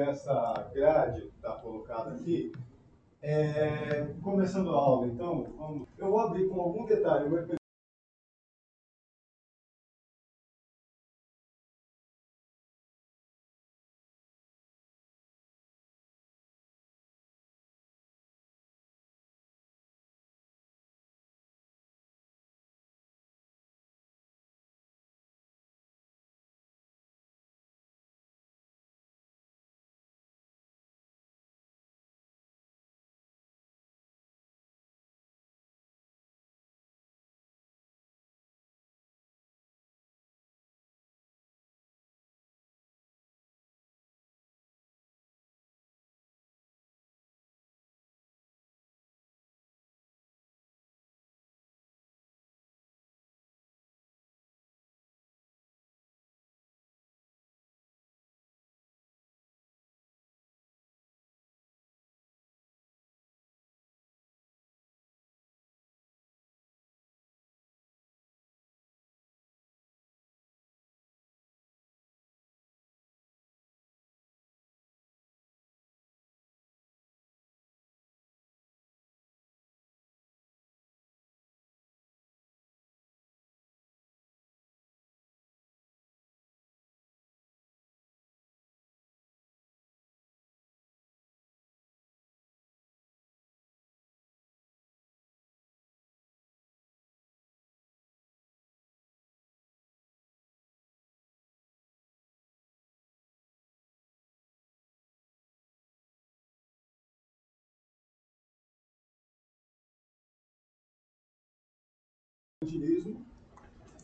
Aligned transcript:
essa 0.00 0.70
grade 0.74 1.22
que 1.22 1.36
está 1.36 1.52
colocada 1.52 2.10
aqui, 2.10 2.52
é, 3.20 4.14
começando 4.22 4.70
a 4.70 4.74
aula, 4.74 5.06
então, 5.06 5.46
vamos, 5.56 5.88
eu 5.98 6.10
vou 6.10 6.20
abrir 6.20 6.48
com 6.48 6.60
algum 6.60 6.86
detalhe 6.86 7.28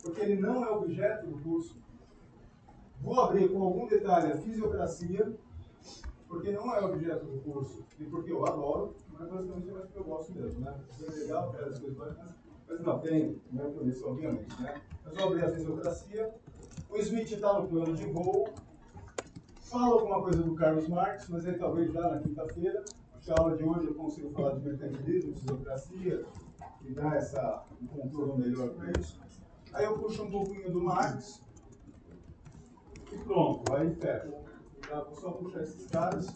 porque 0.04 0.20
ele 0.20 0.40
não 0.40 0.64
é 0.64 0.70
objeto 0.70 1.26
do 1.26 1.38
curso. 1.38 1.76
Vou 3.00 3.20
abrir 3.20 3.50
com 3.50 3.62
algum 3.62 3.86
detalhe 3.86 4.32
a 4.32 4.36
fisiocracia, 4.36 5.34
porque 6.28 6.52
não 6.52 6.74
é 6.74 6.84
objeto 6.84 7.24
do 7.24 7.40
curso 7.40 7.84
e 7.98 8.04
porque 8.04 8.32
eu 8.32 8.46
adoro, 8.46 8.94
mas 9.18 9.28
basicamente 9.28 9.70
é 9.70 9.72
porque 9.72 9.98
eu 9.98 10.04
gosto 10.04 10.34
mesmo, 10.34 10.60
né? 10.60 10.74
É 11.00 11.10
legal, 11.10 11.52
quero 11.52 11.70
as 11.70 11.78
coisas 11.78 11.98
mas, 11.98 12.16
mas 12.68 12.80
não 12.80 12.98
tem, 12.98 13.40
não 13.50 13.66
é 13.66 13.70
por 13.70 13.86
isso, 13.86 14.06
obviamente, 14.06 14.62
né? 14.62 14.80
Mas 15.04 15.14
vou 15.14 15.26
abrir 15.28 15.44
a 15.44 15.50
fisiocracia. 15.50 16.34
O 16.90 16.96
Smith 16.98 17.30
está 17.32 17.60
no 17.60 17.68
plano 17.68 17.94
de 17.94 18.06
voo, 18.06 18.48
fala 19.60 19.94
alguma 19.94 20.22
coisa 20.22 20.42
do 20.42 20.54
Carlos 20.54 20.88
Marx, 20.88 21.28
mas 21.28 21.46
aí 21.46 21.58
talvez 21.58 21.92
já 21.92 22.00
na 22.00 22.18
quinta-feira. 22.20 22.84
A 23.26 23.40
aula 23.40 23.56
de 23.56 23.64
hoje 23.64 23.86
eu 23.86 23.94
consigo 23.94 24.30
falar 24.32 24.54
de 24.56 24.68
mercantilismo, 24.68 25.34
fisiocracia, 25.34 26.26
que 26.84 26.92
dá 26.92 27.16
essa, 27.16 27.64
um 27.80 27.86
contorno 27.86 28.36
melhor 28.36 28.68
para 28.74 28.92
isso. 29.00 29.18
Aí 29.72 29.86
eu 29.86 29.98
puxo 29.98 30.24
um 30.24 30.30
pouquinho 30.30 30.70
do 30.70 30.82
Marx 30.82 31.42
e 33.10 33.18
pronto, 33.18 33.74
aí 33.74 33.94
fecha. 33.94 34.30
Tá? 34.88 35.00
Vou 35.00 35.14
só 35.14 35.32
puxar 35.32 35.62
esses 35.62 35.86
caras 35.86 36.28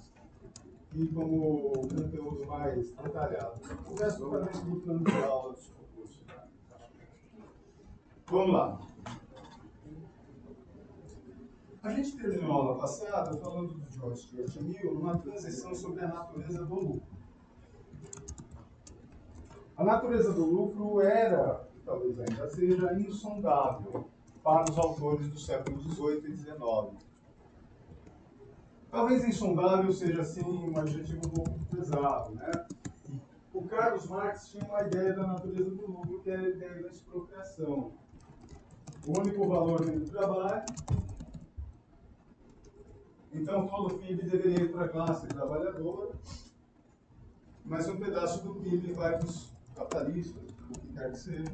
e 0.94 1.06
como 1.08 1.72
conteúdo 1.72 2.46
mais 2.46 2.90
detalhado. 2.90 3.60
O 3.86 3.94
resto 3.94 4.24
está 4.24 4.38
dentro 4.38 4.80
plano 4.80 5.04
de 5.04 5.16
aula 5.22 5.52
do 5.52 5.86
curso. 5.94 6.24
Vamos 8.26 8.52
lá. 8.52 8.80
A 11.82 11.94
gente 11.94 12.16
terminou 12.16 12.52
a 12.52 12.54
aula 12.54 12.78
passada 12.78 13.36
falando 13.38 13.74
do 13.74 13.90
George 13.92 14.22
Stuart 14.22 14.56
Mill 14.62 14.94
numa 14.94 15.18
transição 15.18 15.74
sobre 15.74 16.04
a 16.04 16.08
natureza 16.08 16.64
do 16.64 16.74
lucro. 16.74 17.17
A 19.78 19.84
natureza 19.84 20.32
do 20.32 20.44
lucro 20.44 21.00
era, 21.00 21.64
talvez 21.84 22.18
ainda 22.18 22.48
seja, 22.50 22.92
insondável 22.94 24.08
para 24.42 24.68
os 24.68 24.76
autores 24.76 25.28
do 25.28 25.38
século 25.38 25.80
XVIII 25.80 26.32
e 26.32 26.36
XIX. 26.36 26.58
Talvez 28.90 29.24
insondável 29.24 29.92
seja, 29.92 30.22
assim, 30.22 30.42
um 30.44 30.76
adjetivo 30.76 31.20
um 31.28 31.30
pouco 31.30 31.64
pesado, 31.66 32.34
né? 32.34 32.50
O 33.54 33.62
Carlos 33.68 34.08
Marx 34.08 34.48
tinha 34.48 34.64
uma 34.64 34.82
ideia 34.82 35.12
da 35.12 35.28
natureza 35.28 35.70
do 35.70 35.86
lucro, 35.86 36.22
que 36.22 36.30
era 36.30 36.42
a 36.42 36.48
ideia 36.48 36.82
da 36.82 36.88
expropriação. 36.88 37.92
O 39.06 39.20
único 39.20 39.46
valor 39.46 39.84
do 39.84 40.10
trabalho, 40.10 40.64
então 43.32 43.68
todo 43.68 43.98
PIB 43.98 44.24
deveria 44.24 44.64
ir 44.64 44.72
para 44.72 44.86
a 44.86 44.88
classe 44.88 45.28
trabalhadora, 45.28 46.10
mas 47.64 47.88
um 47.88 47.96
pedaço 47.96 48.42
do 48.42 48.56
PIB 48.56 48.92
vai 48.92 49.16
para 49.16 49.24
os 49.24 49.56
capitalistas, 49.78 50.42
o 50.70 50.80
que 50.80 50.92
quer 50.92 51.12
que 51.12 51.18
seja, 51.18 51.52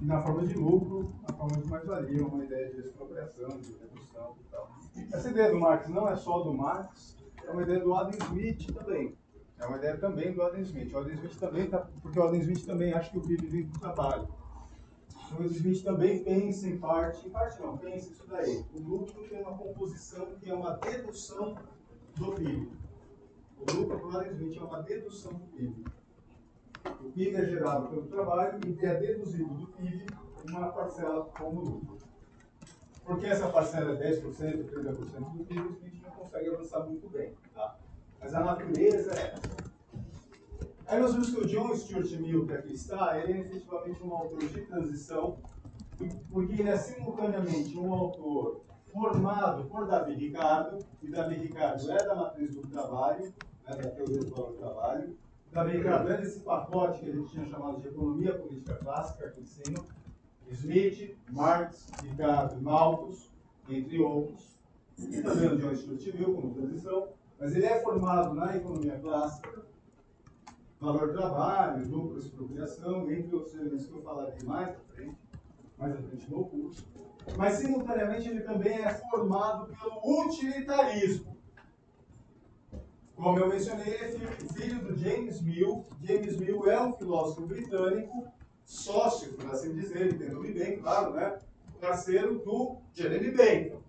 e 0.00 0.04
na 0.04 0.20
forma 0.20 0.44
de 0.46 0.54
lucro, 0.54 1.14
na 1.26 1.34
forma 1.34 1.56
de 1.58 1.68
mais-valia, 1.68 2.26
uma 2.26 2.44
ideia 2.44 2.70
de 2.70 2.80
expropriação, 2.80 3.48
de 3.60 3.72
redução 3.72 4.36
e 4.40 4.50
tal. 4.50 4.70
Essa 5.12 5.30
ideia 5.30 5.50
do 5.50 5.58
Marx 5.58 5.88
não 5.88 6.08
é 6.08 6.16
só 6.16 6.40
do 6.40 6.52
Marx, 6.52 7.16
é 7.44 7.50
uma 7.50 7.62
ideia 7.62 7.80
do 7.80 7.94
Adam 7.94 8.18
Smith 8.26 8.72
também. 8.74 9.16
É 9.58 9.66
uma 9.66 9.76
ideia 9.76 9.96
também 9.96 10.32
do 10.34 10.42
Adam 10.42 10.60
Smith. 10.62 10.92
O 10.92 10.98
Adam 10.98 11.12
Smith 11.12 11.38
também 11.38 11.70
tá, 11.70 11.86
porque 12.02 12.18
o 12.18 12.22
Adam 12.22 12.40
Smith 12.40 12.66
também 12.66 12.92
acha 12.92 13.10
que 13.10 13.18
o 13.18 13.22
PIB 13.22 13.46
vem 13.46 13.62
do 13.64 13.78
trabalho. 13.78 14.28
Então, 15.08 15.38
o 15.38 15.40
Adam 15.40 15.52
Smith 15.52 15.84
também 15.84 16.24
pensa 16.24 16.68
em 16.68 16.78
parte, 16.78 17.28
em 17.28 17.30
parte 17.30 17.62
não, 17.62 17.78
pensa 17.78 18.10
isso 18.10 18.26
daí. 18.28 18.64
O 18.74 18.80
lucro 18.80 19.22
tem 19.28 19.40
uma 19.40 19.56
composição 19.56 20.26
que 20.40 20.50
é 20.50 20.54
uma 20.54 20.72
dedução 20.78 21.56
do 22.16 22.32
PIB. 22.32 22.72
O 23.56 23.72
lucro, 23.72 23.98
para 24.00 24.06
o 24.06 24.10
Adam 24.10 24.32
Smith, 24.32 24.56
é 24.56 24.64
uma 24.64 24.82
dedução 24.82 25.32
do 25.32 25.46
PIB. 25.46 25.84
O 26.84 27.10
PIB 27.12 27.36
é 27.36 27.44
gerado 27.44 27.88
pelo 27.88 28.06
trabalho 28.06 28.58
e 28.66 28.86
é 28.86 28.94
deduzido 28.94 29.54
do 29.54 29.66
PIB 29.68 30.06
uma 30.48 30.72
parcela 30.72 31.24
como 31.38 31.60
lucro. 31.60 31.98
Porque 33.04 33.26
essa 33.26 33.48
parcela 33.48 33.92
é 33.92 34.12
10%, 34.12 34.64
30% 34.70 35.32
do 35.32 35.44
PIB, 35.44 35.60
a 35.60 35.88
gente 35.88 36.02
não 36.02 36.10
consegue 36.10 36.48
avançar 36.48 36.80
muito 36.86 37.08
bem. 37.08 37.34
Tá? 37.54 37.76
Mas 38.20 38.34
a 38.34 38.40
natureza 38.40 39.12
é 39.12 39.34
essa. 39.34 39.62
Aí 40.86 41.00
nós 41.00 41.12
vimos 41.12 41.30
que 41.30 41.40
o 41.40 41.46
John 41.46 41.74
Stuart 41.74 42.10
Mill, 42.20 42.46
que 42.46 42.52
aqui 42.52 42.74
está, 42.74 43.18
ele 43.18 43.32
é 43.32 43.40
efetivamente 43.40 44.02
um 44.02 44.12
autor 44.12 44.40
de 44.40 44.60
transição, 44.62 45.38
porque 46.30 46.52
ele 46.52 46.68
é 46.68 46.76
simultaneamente 46.76 47.78
um 47.78 47.92
autor 47.92 48.62
formado 48.92 49.64
por 49.70 49.86
Davi 49.86 50.14
Ricardo, 50.14 50.84
e 51.02 51.10
Davi 51.10 51.36
Ricardo 51.36 51.90
é 51.90 51.96
da 51.96 52.14
matriz 52.14 52.54
do 52.54 52.62
trabalho, 52.68 53.24
né, 53.24 53.76
da 53.76 53.90
teoria 53.90 54.18
do 54.18 54.52
trabalho, 54.52 55.16
também 55.52 55.80
gravando 55.80 56.22
esse 56.22 56.40
pacote 56.40 57.00
que 57.00 57.10
a 57.10 57.12
gente 57.12 57.30
tinha 57.30 57.46
chamado 57.46 57.80
de 57.80 57.88
economia 57.88 58.34
política 58.34 58.74
clássica 58.76 59.26
aqui 59.26 59.42
em 59.42 59.44
cima, 59.44 59.84
Smith, 60.48 61.16
Marx, 61.30 61.88
Ricardo 62.02 62.60
Malthus, 62.60 63.30
entre 63.68 64.00
outros, 64.00 64.58
e 64.98 65.22
também 65.22 65.48
o 65.48 65.58
John 65.58 65.74
Stuart 65.74 66.14
Mill 66.14 66.34
como 66.34 66.54
transição, 66.54 67.08
mas 67.38 67.54
ele 67.54 67.66
é 67.66 67.80
formado 67.82 68.34
na 68.34 68.56
economia 68.56 68.98
clássica, 68.98 69.62
valor 70.80 71.08
do 71.08 71.18
trabalho, 71.18 71.88
lucro, 71.88 72.18
expropriação, 72.18 73.10
entre 73.10 73.34
outros 73.34 73.54
elementos 73.54 73.86
que 73.86 73.92
eu 73.92 74.02
falarei 74.02 74.38
mais 74.44 74.70
à 74.70 74.80
frente, 74.94 75.18
mais 75.78 75.92
à 75.92 75.98
frente 75.98 76.30
no 76.30 76.44
curso. 76.44 76.86
Mas, 77.36 77.54
simultaneamente, 77.54 78.28
ele 78.28 78.40
também 78.40 78.78
é 78.78 78.92
formado 79.10 79.72
pelo 79.76 80.26
utilitarismo. 80.26 81.31
Como 83.22 83.38
eu 83.38 83.48
mencionei, 83.48 83.94
ele 83.94 84.24
é 84.24 84.30
filho 84.52 84.80
do 84.80 84.98
James 84.98 85.40
Mill. 85.40 85.84
James 86.02 86.36
Mill 86.38 86.68
é 86.68 86.82
um 86.82 86.92
filósofo 86.92 87.46
britânico, 87.46 88.26
sócio, 88.64 89.32
por 89.34 89.48
assim 89.52 89.72
dizer, 89.74 90.12
entendo-me 90.12 90.52
bem, 90.52 90.80
claro, 90.80 91.14
né? 91.14 91.38
Parceiro 91.80 92.40
do 92.40 92.78
Jeremy 92.92 93.30
Bentham. 93.30 93.80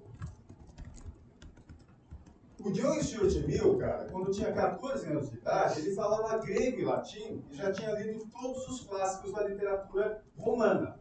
O 2.59 2.71
John 2.71 3.01
Stuart 3.01 3.33
Mill, 3.47 3.77
cara, 3.79 4.05
quando 4.11 4.31
tinha 4.31 4.53
14 4.53 5.07
anos 5.07 5.31
de 5.31 5.37
idade, 5.37 5.79
ele 5.79 5.95
falava 5.95 6.37
grego 6.37 6.79
e 6.79 6.85
latim 6.85 7.43
e 7.49 7.55
já 7.55 7.71
tinha 7.71 7.91
lido 7.99 8.23
todos 8.39 8.67
os 8.67 8.81
clássicos 8.81 9.33
da 9.33 9.47
literatura 9.47 10.23
romana. 10.37 10.99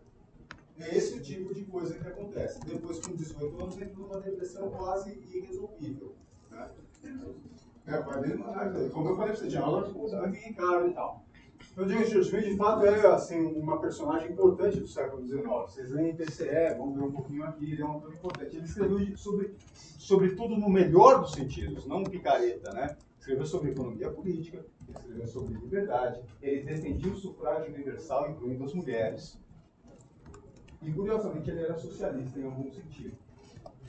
É 0.81 0.97
esse 0.97 1.19
o 1.19 1.21
tipo 1.21 1.55
de 1.55 1.65
coisa 1.67 1.99
que 1.99 2.09
acontece. 2.09 2.59
Depois, 2.61 2.99
com 2.99 3.15
18 3.15 3.63
anos, 3.63 3.77
entra 3.77 3.95
numa 3.95 4.21
depressão 4.21 4.71
quase 4.71 5.11
irresolvível. 5.31 6.15
Né? 6.51 6.71
É, 7.87 8.01
vai 8.01 8.21
demorar. 8.23 8.73
Como 8.91 9.09
eu 9.09 9.17
falei 9.17 9.35
pra 9.35 9.49
você, 9.49 9.57
aula 9.57 9.87
de 9.87 9.93
muito 9.93 10.37
em 10.37 10.53
casa 10.53 10.87
e 10.87 10.93
tal. 10.93 11.25
Então, 11.73 11.89
James 11.89 12.11
Churchill, 12.11 12.43
de 12.43 12.57
fato, 12.57 12.85
é 12.85 13.07
assim, 13.07 13.41
uma 13.41 13.81
personagem 13.81 14.33
importante 14.33 14.79
do 14.79 14.87
século 14.87 15.27
XIX. 15.27 15.43
Vocês 15.43 15.91
leem 15.91 16.15
PCE, 16.15 16.75
vamos 16.77 16.97
ver 16.97 17.05
um 17.05 17.13
pouquinho 17.13 17.45
aqui, 17.45 17.73
ele 17.73 17.81
é 17.83 17.85
um 17.85 17.93
autor 17.93 18.13
importante. 18.13 18.57
Ele 18.57 18.65
escreveu 18.67 19.17
sobre, 19.17 19.57
sobre 19.99 20.35
tudo 20.35 20.57
no 20.57 20.69
melhor 20.69 21.21
dos 21.21 21.33
sentidos, 21.33 21.87
não 21.87 22.05
picareta, 22.05 22.73
né? 22.73 22.97
Escreveu 23.19 23.47
sobre 23.47 23.71
economia 23.71 24.11
política, 24.11 24.65
escreveu 24.91 25.27
sobre 25.27 25.55
liberdade, 25.55 26.21
ele 26.43 26.63
defendia 26.63 27.11
o 27.11 27.17
sufrágio 27.17 27.73
universal, 27.73 28.31
incluindo 28.31 28.65
as 28.65 28.75
mulheres. 28.75 29.39
E, 30.83 30.93
curiosamente, 30.93 31.51
ele 31.51 31.61
era 31.61 31.79
socialista 31.79 32.39
em 32.39 32.45
algum 32.45 32.71
sentido. 32.71 33.17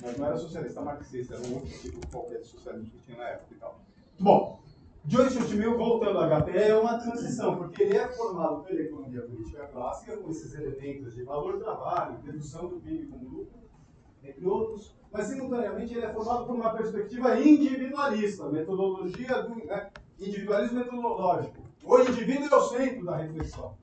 Mas 0.01 0.18
não 0.18 0.28
era 0.28 0.38
socialista 0.38 0.81
marxista, 0.81 1.36
era 1.36 1.48
um 1.48 1.56
outro 1.56 1.69
tipo 1.80 2.07
qualquer 2.07 2.40
de 2.40 2.48
socialismo 2.48 2.92
que 2.92 3.00
tinha 3.00 3.18
na 3.18 3.30
época 3.30 3.54
e 3.54 3.57
tal. 3.57 3.82
Bom, 4.19 4.62
John 5.06 5.30
Stuart 5.30 5.51
Mill, 5.51 5.77
voltando 5.77 6.18
ao 6.19 6.42
HPE, 6.42 6.57
é 6.57 6.77
uma 6.77 6.98
transição, 6.98 7.57
porque 7.57 7.83
ele 7.83 7.98
é 7.98 8.07
formado 8.07 8.63
pela 8.63 8.81
economia 8.81 9.21
política 9.21 9.68
clássica, 9.68 10.15
com 10.18 10.30
esses 10.30 10.54
elementos 10.54 11.13
de 11.13 11.24
valor 11.24 11.57
trabalho, 11.60 12.21
redução 12.24 12.69
do 12.69 12.80
PIB 12.80 13.07
como 13.07 13.30
lucro, 13.30 13.60
entre 14.24 14.48
outros, 14.48 14.95
mas 15.12 15.27
simultaneamente 15.27 15.94
ele 15.94 16.06
é 16.06 16.13
formado 16.13 16.45
por 16.45 16.56
uma 16.56 16.74
perspectiva 16.74 17.38
individualista, 17.38 18.50
metodologia 18.50 19.44
do 19.44 19.56
né, 19.56 19.89
individualismo 20.18 20.80
metodológico. 20.80 21.63
O 21.83 22.00
indivíduo 22.00 22.48
é 22.48 22.56
o 22.56 22.62
centro 22.62 23.06
da 23.06 23.18
reflexão. 23.18 23.75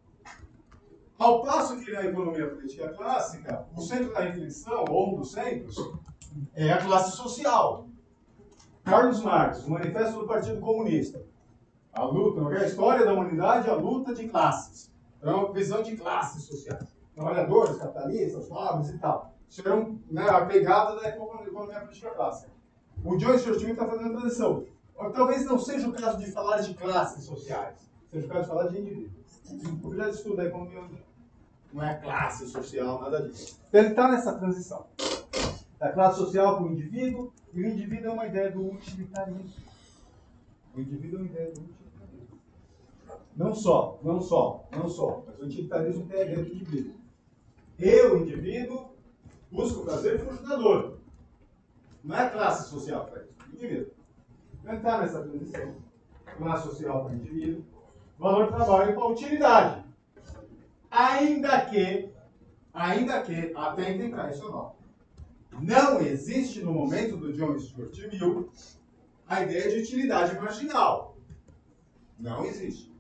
Ao 1.19 1.43
passo 1.43 1.79
que 1.85 1.93
na 1.93 2.07
economia 2.07 2.49
política 2.49 2.89
clássica, 2.95 3.67
o 3.77 3.81
centro 3.83 4.11
da 4.15 4.21
reflexão, 4.21 4.87
ou 4.89 5.13
um 5.13 5.19
dos 5.19 5.33
centros, 5.33 5.77
é 6.55 6.73
a 6.73 6.83
classe 6.83 7.15
social. 7.15 7.90
Carlos 8.91 9.23
Marx, 9.23 9.65
o 9.67 9.71
Manifesto 9.71 10.19
do 10.19 10.27
Partido 10.27 10.61
Comunista. 10.61 11.25
A 11.93 12.03
luta, 12.03 12.45
a 12.49 12.67
história 12.67 13.07
da 13.07 13.13
humanidade, 13.13 13.71
a 13.71 13.75
luta 13.75 14.13
de 14.13 14.29
classes. 14.29 14.91
Então, 15.19 15.45
uma 15.45 15.53
visão 15.53 15.81
de 15.81 15.97
classes 15.97 16.43
sociais. 16.43 16.89
Trabalhadores, 17.15 17.77
capitalistas, 17.77 18.49
pobres 18.49 18.91
e 18.91 18.99
tal. 18.99 19.33
Isso 19.49 19.61
era 19.65 19.77
né, 20.11 20.29
a 20.29 20.45
pegada 20.45 21.01
da 21.01 21.09
economia 21.09 21.53
política 21.53 22.11
clássica. 22.11 22.51
O 23.05 23.17
John 23.17 23.39
Stuart 23.39 23.61
Mill 23.61 23.73
está 23.75 23.87
fazendo 23.87 24.17
a 24.17 24.21
transição. 24.21 24.65
Talvez 25.15 25.45
não 25.45 25.59
seja 25.59 25.89
o 25.89 25.93
caso 25.93 26.19
de 26.19 26.33
falar 26.33 26.59
de 26.59 26.75
classes 26.75 27.25
sociais, 27.25 27.89
seja 28.11 28.27
o 28.27 28.29
caso 28.29 28.43
de 28.43 28.49
falar 28.49 28.69
de 28.69 28.81
indivíduos. 28.81 29.85
Eu 29.85 29.97
já 29.97 30.09
estudo 30.09 30.41
a 30.41 30.47
economia, 30.47 30.83
não 31.73 31.83
é 31.85 31.95
classe 31.95 32.47
social, 32.49 33.01
nada 33.01 33.23
disso. 33.23 33.61
Então, 33.69 33.81
ele 33.81 33.91
está 33.91 34.09
nessa 34.09 34.33
transição. 34.33 34.85
Da 35.81 35.91
classe 35.93 36.19
social 36.19 36.57
para 36.59 36.67
o 36.67 36.73
indivíduo, 36.73 37.33
e 37.55 37.63
o 37.63 37.67
indivíduo 37.67 38.11
é 38.11 38.13
uma 38.13 38.27
ideia 38.27 38.51
do 38.51 38.71
utilitarismo. 38.71 39.65
O 40.77 40.81
indivíduo 40.81 41.21
é 41.21 41.23
uma 41.23 41.31
ideia 41.31 41.53
do 41.53 41.61
utilitarismo. 41.63 42.39
Não 43.35 43.55
só, 43.55 43.99
não 44.03 44.21
só, 44.21 44.69
não 44.73 44.87
só, 44.87 45.25
mas 45.27 45.41
o 45.41 45.45
utilitarismo 45.47 46.07
tem 46.07 46.21
a 46.21 46.23
ideia 46.25 46.45
do 46.45 46.55
indivíduo. 46.55 46.95
Eu, 47.79 48.19
indivíduo, 48.19 48.91
busco 49.51 49.81
o 49.81 49.85
prazer 49.87 50.21
frustrador. 50.21 50.99
Não 52.05 52.15
é 52.15 52.29
classe 52.29 52.69
social 52.69 53.07
para 53.07 53.23
isso, 53.23 53.33
indivíduo. 53.55 53.93
Então 54.61 54.75
está 54.75 55.01
nessa 55.01 55.23
transição. 55.23 55.77
Classe 56.37 56.69
social 56.69 57.05
para 57.07 57.15
indivíduo, 57.15 57.65
valor 58.19 58.51
do 58.51 58.53
trabalho 58.53 58.95
para 58.95 59.09
utilidade. 59.09 59.85
Ainda 60.91 61.65
que, 61.65 62.11
ainda 62.75 63.23
que, 63.23 63.53
até 63.57 63.93
entender 63.93 64.31
isso 64.31 64.51
não 64.51 64.80
não 65.61 66.01
existe 66.01 66.63
no 66.63 66.73
momento 66.73 67.17
do 67.17 67.33
John 67.33 67.59
Stuart 67.59 67.97
Mill 68.13 68.51
a 69.27 69.43
ideia 69.43 69.71
de 69.71 69.83
utilidade 69.83 70.35
marginal. 70.35 71.17
Não 72.19 72.45
existe. 72.45 72.91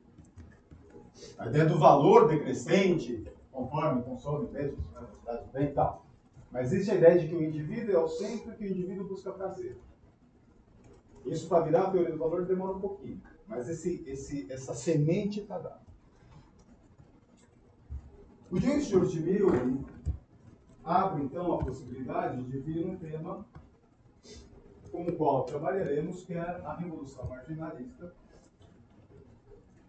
A 1.38 1.46
ideia 1.46 1.66
do 1.66 1.78
valor 1.78 2.28
decrescente, 2.28 3.26
conforme 3.50 4.02
consome 4.02 4.48
mesmo, 4.50 4.78
velocidade 4.92 5.44
do 5.44 5.52
bem 5.52 5.64
e 5.66 5.72
tal. 5.72 6.06
Mas 6.50 6.72
existe 6.72 6.90
a 6.90 6.94
ideia 6.94 7.18
de 7.18 7.28
que 7.28 7.34
o 7.34 7.42
indivíduo 7.42 7.94
é 7.94 7.98
o 7.98 8.08
centro 8.08 8.54
que 8.54 8.64
o 8.64 8.68
indivíduo 8.70 9.08
busca 9.08 9.32
prazer. 9.32 9.76
Isso 11.24 11.48
para 11.48 11.64
virar 11.64 11.82
a 11.82 11.90
teoria 11.90 12.12
do 12.12 12.18
valor 12.18 12.46
demora 12.46 12.76
um 12.76 12.80
pouquinho. 12.80 13.20
Mas 13.46 13.68
esse, 13.68 14.02
esse, 14.06 14.50
essa 14.50 14.74
semente 14.74 15.40
está 15.40 15.58
dada. 15.58 15.80
O 18.50 18.58
John 18.58 18.80
Stuart 18.80 19.14
Mill 19.16 19.84
abre 20.84 21.24
então 21.24 21.52
a 21.52 21.58
possibilidade 21.58 22.42
de 22.42 22.58
vir 22.58 22.86
um 22.86 22.96
tema 22.96 23.44
com 24.90 25.02
o 25.04 25.16
qual 25.16 25.44
trabalharemos, 25.44 26.24
que 26.24 26.34
é 26.34 26.40
a 26.40 26.74
Revolução 26.74 27.26
Marginalista, 27.28 28.12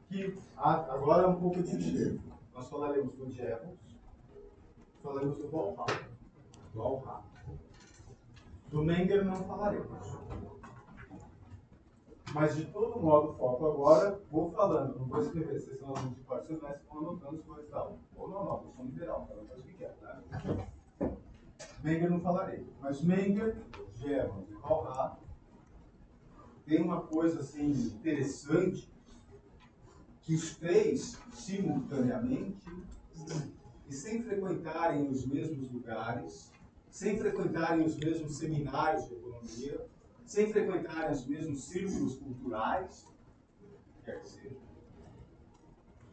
que 0.07 0.37
agora 0.57 1.23
é 1.23 1.27
um 1.27 1.39
pouco 1.39 1.63
de 1.63 1.75
enxergo. 1.75 2.21
Nós 2.53 2.69
falaremos 2.69 3.15
do 3.15 3.29
Jevons, 3.29 3.79
falaremos 5.01 5.37
do 5.37 5.55
Walhalla, 5.55 5.85
do 6.73 6.79
Walhalla. 6.79 7.23
Do 8.69 8.83
Menger 8.83 9.25
não 9.25 9.35
falaremos. 9.35 10.21
Mas 12.33 12.55
de 12.55 12.65
todo 12.65 12.99
modo, 12.99 13.33
foco 13.33 13.65
agora, 13.67 14.21
vou 14.31 14.51
falando, 14.51 14.97
não 14.97 15.05
vou 15.05 15.21
escrever, 15.21 15.59
vocês 15.59 15.77
são 15.79 15.89
alunos 15.89 16.15
de 16.15 16.23
parte, 16.23 16.47
vocês 16.47 16.61
vão 16.89 16.99
anotando 16.99 17.35
as 17.35 17.43
coisas 17.43 17.65
e 17.65 17.71
tal. 17.71 17.97
Ou 18.15 18.29
não, 18.29 18.45
não, 18.45 18.63
eu 18.63 18.71
sou 18.73 18.85
liberal, 18.85 19.27
faz 19.27 19.59
o 19.59 19.63
que 19.63 19.73
quer, 19.73 19.97
né? 20.01 20.71
Menger 21.83 22.09
não 22.09 22.19
falarei. 22.19 22.65
Mas 22.79 23.01
Menger, 23.01 23.57
German 23.95 24.45
e 24.49 24.55
tem 26.65 26.81
uma 26.81 27.01
coisa 27.01 27.39
assim 27.41 27.71
interessante 27.71 28.89
que 30.21 30.35
os 30.35 30.55
três, 30.55 31.19
simultaneamente, 31.33 32.65
e 33.87 33.93
sem 33.93 34.21
frequentarem 34.23 35.07
os 35.09 35.25
mesmos 35.25 35.69
lugares, 35.71 36.51
sem 36.89 37.17
frequentarem 37.17 37.85
os 37.85 37.97
mesmos 37.97 38.37
seminários 38.37 39.07
de 39.07 39.15
economia, 39.15 39.85
sem 40.25 40.51
frequentarem 40.51 41.11
os 41.11 41.25
mesmos 41.25 41.63
círculos 41.63 42.15
culturais, 42.15 43.05
quer 44.05 44.21
que 44.21 44.29
seja, 44.29 44.55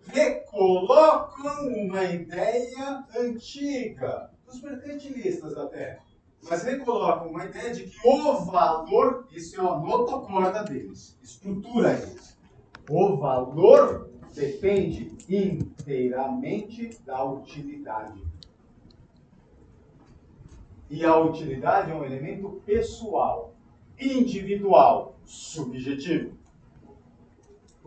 recolocam 0.07 1.69
uma 1.69 2.03
ideia 2.05 3.07
antiga 3.17 4.38
dos 4.49 4.63
mercantilistas 4.63 5.57
até. 5.57 6.01
Mas 6.49 6.63
recolocam 6.63 7.29
uma 7.29 7.45
ideia 7.45 7.75
de 7.75 7.85
que 7.85 8.09
o 8.09 8.45
valor, 8.45 9.27
isso 9.31 9.61
é 9.61 9.65
a 9.65 9.79
notocorda 9.79 10.65
deles, 10.65 11.19
estrutura 11.23 11.93
eles. 11.93 12.39
O 12.89 13.17
valor 13.17 14.11
depende 14.35 15.13
inteiramente 15.29 16.99
da 17.05 17.23
utilidade. 17.25 18.23
E 20.89 21.05
a 21.05 21.19
utilidade 21.19 21.91
é 21.91 21.95
um 21.95 22.05
elemento 22.05 22.63
pessoal, 22.65 23.55
individual, 24.01 25.19
subjetivo. 25.25 26.38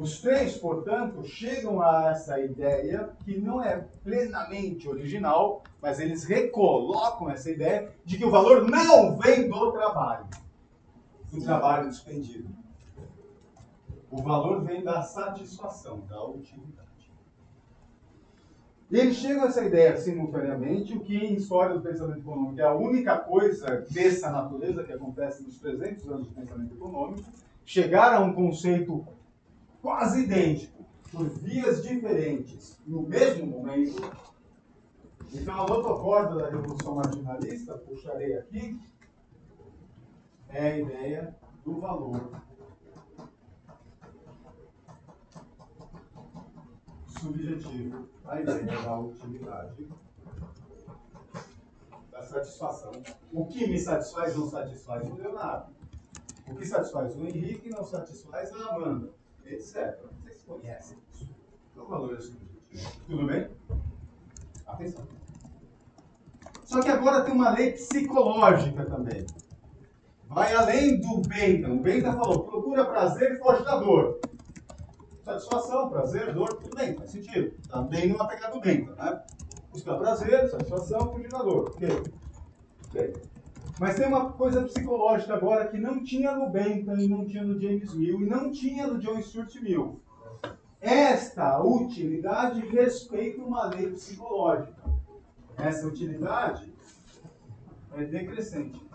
Os 0.02 0.20
três, 0.20 0.58
portanto, 0.58 1.24
chegam 1.24 1.80
a 1.80 2.10
essa 2.10 2.40
ideia 2.40 3.12
que 3.24 3.40
não 3.40 3.64
é 3.64 3.86
plenamente 4.04 4.90
original, 4.90 5.62
mas 5.80 6.00
eles 6.00 6.24
recolocam 6.24 7.30
essa 7.30 7.52
ideia 7.52 7.94
de 8.04 8.18
que 8.18 8.26
o 8.26 8.32
valor 8.32 8.68
não 8.68 9.16
vem 9.20 9.48
do 9.48 9.72
trabalho, 9.72 10.26
do 11.32 11.40
trabalho 11.44 11.88
despendido. 11.88 12.50
O 14.10 14.24
valor 14.24 14.64
vem 14.64 14.84
da 14.84 15.04
satisfação, 15.04 16.00
da 16.10 16.26
utilidade. 16.26 16.90
E 18.90 18.98
eles 18.98 19.18
chegam 19.18 19.44
a 19.44 19.50
essa 19.50 19.64
ideia 19.64 19.96
simultaneamente, 19.98 20.98
o 20.98 21.02
que 21.02 21.16
em 21.16 21.36
história 21.36 21.76
do 21.76 21.82
pensamento 21.82 22.22
econômico 22.22 22.60
é 22.60 22.64
a 22.64 22.74
única 22.74 23.20
coisa 23.20 23.86
dessa 23.92 24.32
natureza 24.32 24.84
que 24.84 24.94
acontece 24.94 25.44
nos 25.44 25.60
300 25.60 26.10
anos 26.10 26.28
de 26.28 26.34
pensamento 26.34 26.74
econômico, 26.74 27.30
chegar 27.64 28.16
a 28.16 28.20
um 28.20 28.34
conceito 28.34 29.06
quase 29.82 30.24
idêntico, 30.24 30.86
por 31.12 31.28
vias 31.28 31.84
diferentes, 31.84 32.80
no 32.86 33.02
mesmo 33.02 33.48
momento. 33.48 34.02
Então, 35.34 35.64
a 35.64 35.68
notocorda 35.68 36.36
da 36.36 36.50
revolução 36.50 36.96
marginalista, 36.96 37.78
puxarei 37.80 38.38
aqui, 38.38 38.80
é 40.50 40.72
a 40.72 40.78
ideia 40.78 41.36
do 41.66 41.80
valor. 41.80 42.32
Subjetivo, 47.08 48.10
a 48.26 48.42
ideia 48.42 48.82
da 48.82 49.00
utilidade, 49.00 49.88
da 52.10 52.24
satisfação. 52.24 52.92
O 53.32 53.46
que 53.46 53.68
me 53.68 53.80
satisfaz 53.80 54.36
não 54.36 54.50
satisfaz 54.50 55.10
o 55.10 55.16
Leonardo. 55.16 55.72
O 56.48 56.56
que 56.56 56.66
satisfaz 56.66 57.16
o 57.16 57.26
Henrique 57.26 57.70
não 57.70 57.84
satisfaz 57.84 58.52
a 58.52 58.76
Amanda, 58.76 59.14
etc. 59.46 60.00
Vocês 60.22 60.44
conhecem 60.44 60.98
isso. 61.14 61.34
São 61.74 61.86
valores 61.88 62.26
subjetivos. 62.26 63.00
Tudo 63.08 63.28
bem? 63.28 63.50
Atenção. 64.66 65.06
Só 66.64 66.82
que 66.82 66.90
agora 66.90 67.24
tem 67.24 67.34
uma 67.34 67.50
lei 67.52 67.74
psicológica 67.74 68.86
também. 68.86 69.26
Vai 70.28 70.54
além 70.54 71.02
do 71.02 71.22
Bentham. 71.28 71.76
O 71.76 71.82
Bentham 71.82 72.14
falou, 72.14 72.46
procura 72.46 72.86
prazer 72.86 73.34
e 73.34 73.38
foge 73.38 73.66
da 73.66 73.78
dor. 73.78 74.20
Satisfação, 75.24 75.90
prazer, 75.90 76.34
dor, 76.34 76.54
tudo 76.54 76.76
bem, 76.76 76.96
faz 76.96 77.12
sentido. 77.12 77.54
Está 77.60 77.82
bem 77.82 78.08
numa 78.08 78.28
pegada 78.28 78.54
do 78.54 78.62
Bentham, 78.62 78.96
né? 78.96 79.22
Buscar 79.72 79.98
prazer, 79.98 80.50
satisfação, 80.50 81.12
fugir 81.12 81.30
da 81.30 81.40
dor. 81.40 81.70
Ok. 81.70 82.04
Ok. 82.88 83.31
Mas 83.82 83.96
tem 83.96 84.06
uma 84.06 84.32
coisa 84.34 84.62
psicológica 84.62 85.34
agora 85.34 85.68
que 85.68 85.80
não 85.80 86.04
tinha 86.04 86.36
no 86.36 86.52
Bentham, 86.52 87.00
e 87.00 87.08
não 87.08 87.26
tinha 87.26 87.44
no 87.44 87.60
James 87.60 87.96
Mill, 87.96 88.22
e 88.22 88.30
não 88.30 88.52
tinha 88.52 88.86
no 88.86 89.00
John 89.00 89.20
Stuart 89.20 89.56
Mill. 89.56 90.00
Esta 90.80 91.60
utilidade 91.64 92.60
respeita 92.68 93.42
uma 93.42 93.66
lei 93.66 93.90
psicológica. 93.90 94.84
Essa 95.58 95.88
utilidade 95.88 96.72
é 97.96 98.04
decrescente. 98.04 98.88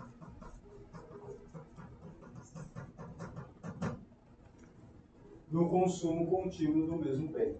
No 5.51 5.67
consumo 5.69 6.27
contínuo 6.27 6.87
do 6.87 6.95
mesmo 6.95 7.27
bem. 7.27 7.57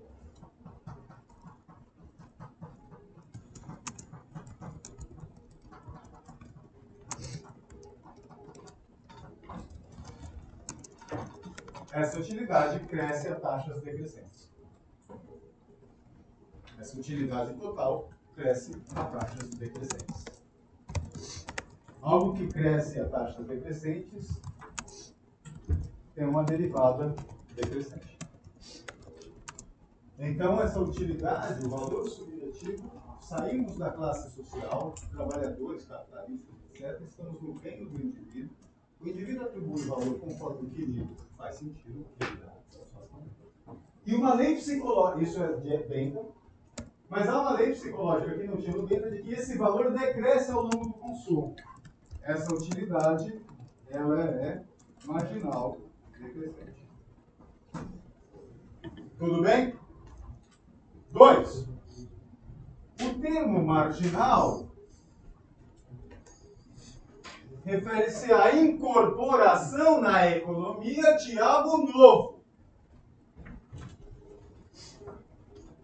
Essa 11.98 12.20
utilidade 12.20 12.80
cresce 12.86 13.28
a 13.28 13.36
taxas 13.40 13.82
decrescentes. 13.82 14.48
Essa 16.78 17.00
utilidade 17.00 17.56
total 17.56 18.10
cresce 18.36 18.72
a 18.96 19.04
taxas 19.04 19.50
decrescentes. 19.50 20.26
Algo 22.00 22.36
que 22.36 22.48
cresce 22.48 23.00
a 23.00 23.10
taxas 23.10 23.48
decrescentes 23.48 24.40
tem 26.14 26.26
uma 26.26 26.44
derivada 26.44 27.16
decrescente. 27.56 28.18
Então, 30.20 30.62
essa 30.62 30.80
utilidade, 30.80 31.66
o 31.66 31.70
valor 31.70 32.08
subjetivo, 32.08 32.92
saímos 33.22 33.76
da 33.78 33.90
classe 33.90 34.32
social, 34.36 34.94
trabalhadores, 35.12 35.86
capitalistas, 35.86 36.56
etc., 36.74 37.02
estamos 37.02 37.42
no 37.42 37.54
reino 37.56 37.90
do 37.90 38.02
indivíduo. 38.02 38.67
O 39.00 39.08
indivíduo 39.08 39.46
atribui 39.46 39.82
valor 39.84 40.20
conforme 40.20 40.62
o 40.62 40.72
equilíbrio 40.72 41.16
faz 41.38 41.56
sentido. 41.56 42.06
E 44.06 44.16
uma 44.16 44.34
lei 44.34 44.56
psicológica, 44.56 45.24
isso 45.24 45.44
é 45.44 45.54
de 45.58 45.78
Bentham, 45.88 46.26
mas 47.10 47.28
há 47.28 47.42
uma 47.42 47.54
lei 47.54 47.72
psicológica 47.72 48.38
tinha 48.38 48.52
no 48.76 48.88
Bentham 48.88 49.12
de 49.12 49.22
que 49.22 49.34
esse 49.34 49.58
valor 49.58 49.92
decresce 49.92 50.52
ao 50.52 50.64
longo 50.64 50.86
do 50.88 50.94
consumo. 50.94 51.56
Essa 52.22 52.54
utilidade, 52.54 53.42
ela 53.90 54.24
é 54.24 54.64
marginal 55.06 55.78
decrescente. 56.20 56.88
Tudo 59.18 59.42
bem? 59.42 59.74
Dois. 61.12 61.68
O 63.02 63.20
termo 63.22 63.64
marginal 63.64 64.67
refere-se 67.68 68.32
à 68.32 68.56
incorporação 68.56 70.00
na 70.00 70.26
economia 70.26 71.18
de 71.18 71.38
algo 71.38 71.92
novo. 71.92 72.40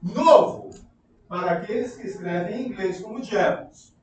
Novo 0.02 0.70
para 1.28 1.52
aqueles 1.52 1.98
que 1.98 2.08
escrevem 2.08 2.56
em 2.56 2.68
inglês 2.68 3.02
como 3.02 3.22
Jevons. 3.22 3.94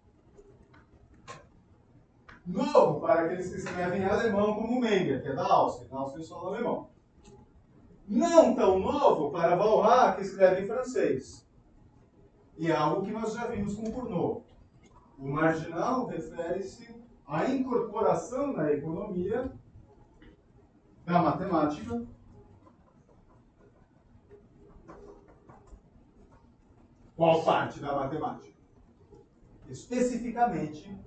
Novo 2.46 3.00
para 3.00 3.22
aqueles 3.22 3.48
que 3.48 3.56
escrevem 3.56 4.02
em 4.02 4.04
alemão 4.04 4.54
como 4.56 4.78
Menger, 4.78 5.22
que 5.22 5.28
é 5.28 5.34
da 5.34 5.50
Áustria. 5.50 5.88
Na 5.90 6.00
Áustria 6.00 6.24
só 6.24 6.48
alemão. 6.48 6.90
Não 8.06 8.54
tão 8.54 8.78
novo 8.78 9.30
para 9.30 9.56
Valrat, 9.56 10.16
que 10.16 10.22
escreve 10.22 10.62
em 10.62 10.66
francês. 10.66 11.48
E 12.58 12.70
é 12.70 12.76
algo 12.76 13.06
que 13.06 13.12
nós 13.12 13.32
já 13.32 13.46
vimos 13.46 13.74
com 13.74 13.90
Cournot. 13.90 14.44
O 15.18 15.28
marginal 15.28 16.06
refere-se 16.06 16.99
a 17.30 17.48
incorporação 17.48 18.52
na 18.52 18.72
economia 18.72 19.52
da 21.06 21.22
matemática 21.22 22.04
Qual 27.14 27.44
parte 27.44 27.80
da 27.80 27.94
matemática? 27.94 28.56
Especificamente, 29.68 30.98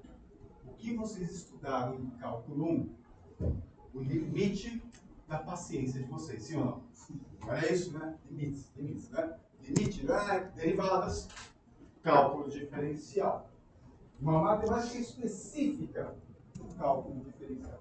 o 0.64 0.74
que 0.74 0.96
vocês 0.96 1.32
estudaram 1.32 1.96
em 1.96 2.12
cálculo 2.12 2.70
1? 2.70 2.96
O 3.96 4.00
limite 4.00 4.80
da 5.28 5.40
paciência 5.40 6.04
de 6.04 6.08
vocês, 6.08 6.44
sim 6.44 6.58
ou 6.58 6.66
não? 6.66 6.84
Era 7.50 7.74
isso, 7.74 7.98
né? 7.98 8.16
Limites, 8.30 8.72
limites, 8.76 9.10
né? 9.10 9.40
Limite, 9.60 10.06
né? 10.06 10.52
Derivadas, 10.56 11.28
cálculo 12.04 12.48
diferencial 12.48 13.50
uma 14.24 14.42
matemática 14.42 14.98
específica 15.00 16.16
do 16.56 16.74
cálculo 16.76 17.26
diferencial. 17.26 17.80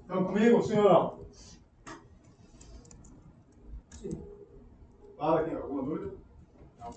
Estão 0.00 0.24
comigo, 0.24 0.56
ou 0.56 0.84
não? 0.84 1.24
Sim. 3.90 4.24
Fala 5.18 5.40
aqui, 5.40 5.54
alguma 5.54 5.82
dúvida? 5.82 6.16
Não. 6.78 6.90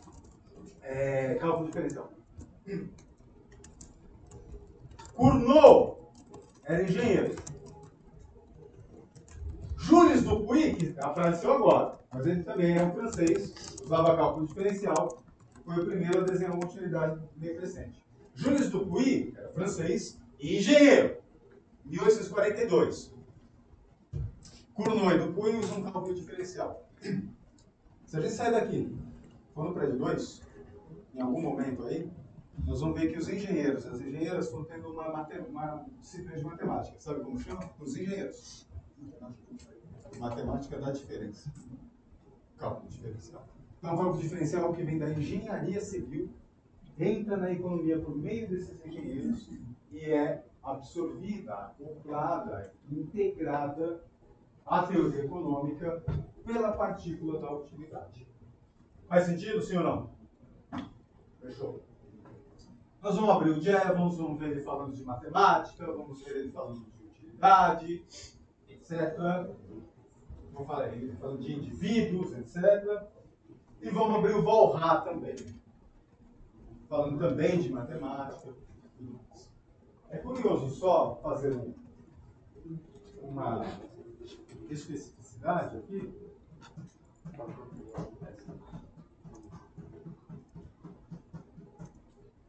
É, 0.84 1.36
cálculo 1.36 1.68
diferencial. 1.68 2.13
Cournot 5.13 5.98
era 6.63 6.84
engenheiro. 6.84 7.36
Jules 10.27 10.39
Dupuy, 10.39 10.75
que 10.75 11.00
apareceu 11.00 11.53
agora, 11.53 12.00
mas 12.12 12.27
ele 12.27 12.43
também 12.43 12.77
é 12.77 12.84
um 12.84 12.91
francês, 12.91 13.53
usava 13.81 14.15
cálculo 14.15 14.46
diferencial, 14.46 15.24
foi 15.63 15.81
o 15.81 15.86
primeiro 15.86 16.19
a 16.19 16.24
desenhar 16.24 16.53
uma 16.53 16.65
utilidade 16.65 17.22
decrescente. 17.38 18.05
Jules 18.36 18.69
Dupuy 18.69 19.34
era 19.38 19.50
francês 19.50 20.19
e 20.39 20.57
engenheiro, 20.57 21.17
1842. 21.86 23.15
Cournot 24.74 25.15
e 25.15 25.19
Dupuy 25.19 25.55
usam 25.55 25.84
cálculo 25.84 26.13
diferencial. 26.13 26.88
Se 28.05 28.17
a 28.17 28.22
gente 28.22 28.34
sair 28.34 28.51
daqui, 28.51 28.96
for 29.53 29.65
no 29.65 29.74
prédio 29.74 29.98
2, 29.98 30.41
em 31.15 31.22
algum 31.22 31.41
momento 31.41 31.84
aí, 31.86 32.10
nós 32.65 32.81
vamos 32.81 33.00
ver 33.00 33.12
que 33.12 33.17
os 33.17 33.29
engenheiros, 33.29 33.86
as 33.86 34.01
engenheiras 34.01 34.46
estão 34.46 34.63
tendo 34.65 34.89
uma, 34.89 35.10
uma 35.50 35.86
disciplina 36.00 36.38
de 36.38 36.43
matemática. 36.43 37.00
Sabe 37.00 37.22
como 37.22 37.39
chama? 37.39 37.62
Os 37.79 37.96
engenheiros. 37.96 38.67
Matemática 40.20 40.80
da 40.80 40.92
diferença 40.92 41.50
cálculo 42.58 42.90
diferencial. 42.90 43.46
Então, 43.78 43.94
o 43.94 43.98
cálculo 43.98 44.22
diferencial 44.22 44.64
é 44.64 44.70
o 44.70 44.74
que 44.74 44.84
vem 44.84 44.98
da 44.98 45.10
engenharia 45.10 45.80
civil, 45.80 46.30
entra 47.00 47.38
na 47.38 47.52
economia 47.52 48.00
por 48.00 48.18
meio 48.18 48.50
desses 48.50 48.84
engenheiros 48.86 49.50
e 49.92 50.00
é 50.00 50.44
absorvida, 50.64 51.54
acoplada, 51.54 52.74
integrada 52.92 54.04
à 54.66 54.84
teoria 54.84 55.24
econômica 55.24 56.04
pela 56.46 56.72
partícula 56.74 57.40
da 57.40 57.54
utilidade. 57.54 58.28
Faz 59.08 59.26
sentido, 59.26 59.62
sim 59.62 59.78
ou 59.78 59.84
não? 59.84 60.10
Fechou. 61.40 61.82
Nós 63.02 63.16
vamos 63.16 63.30
abrir 63.30 63.52
o 63.52 63.62
Jevons, 63.62 64.18
vamos 64.18 64.40
ver 64.40 64.52
ele 64.52 64.64
falando 64.64 64.94
de 64.94 65.04
matemática, 65.04 65.86
vamos 65.86 66.22
ver 66.24 66.36
ele 66.36 66.52
falando 66.52 66.84
de 66.84 67.06
utilidade, 67.06 68.04
etc 68.68 69.56
como 70.58 70.64
eu 70.64 70.66
falei, 70.66 71.16
falando 71.20 71.40
de 71.40 71.54
indivíduos, 71.54 72.34
etc. 72.34 73.04
E 73.82 73.90
vamos 73.92 74.16
abrir 74.16 74.36
o 74.36 74.42
Volra 74.42 75.02
também, 75.02 75.36
falando 76.90 77.20
também 77.20 77.60
de 77.62 77.70
matemática. 77.70 78.54
É 80.10 80.18
curioso 80.18 80.74
só 80.76 81.20
fazer 81.22 81.54
um, 81.54 81.74
uma 83.22 83.62
especificidade 84.70 85.78
aqui. 85.78 86.28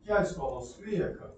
Que 0.02 0.12
a 0.12 0.22
escola 0.22 0.56
austríaca 0.56 1.34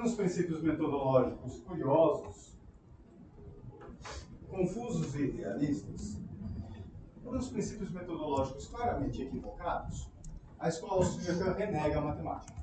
por 0.00 0.04
por 0.04 0.06
uns 0.06 0.14
princípios 0.14 0.62
metodológicos 0.62 1.60
curiosos, 1.60 2.56
confusos 4.48 5.14
e 5.14 5.30
realistas, 5.32 6.18
por 7.22 7.36
uns 7.36 7.48
princípios 7.48 7.90
metodológicos 7.90 8.68
claramente 8.68 9.22
equivocados, 9.22 10.10
a 10.58 10.68
escola 10.68 11.04
austríaca 11.04 11.52
renega 11.52 11.98
a 11.98 12.00
matemática. 12.00 12.62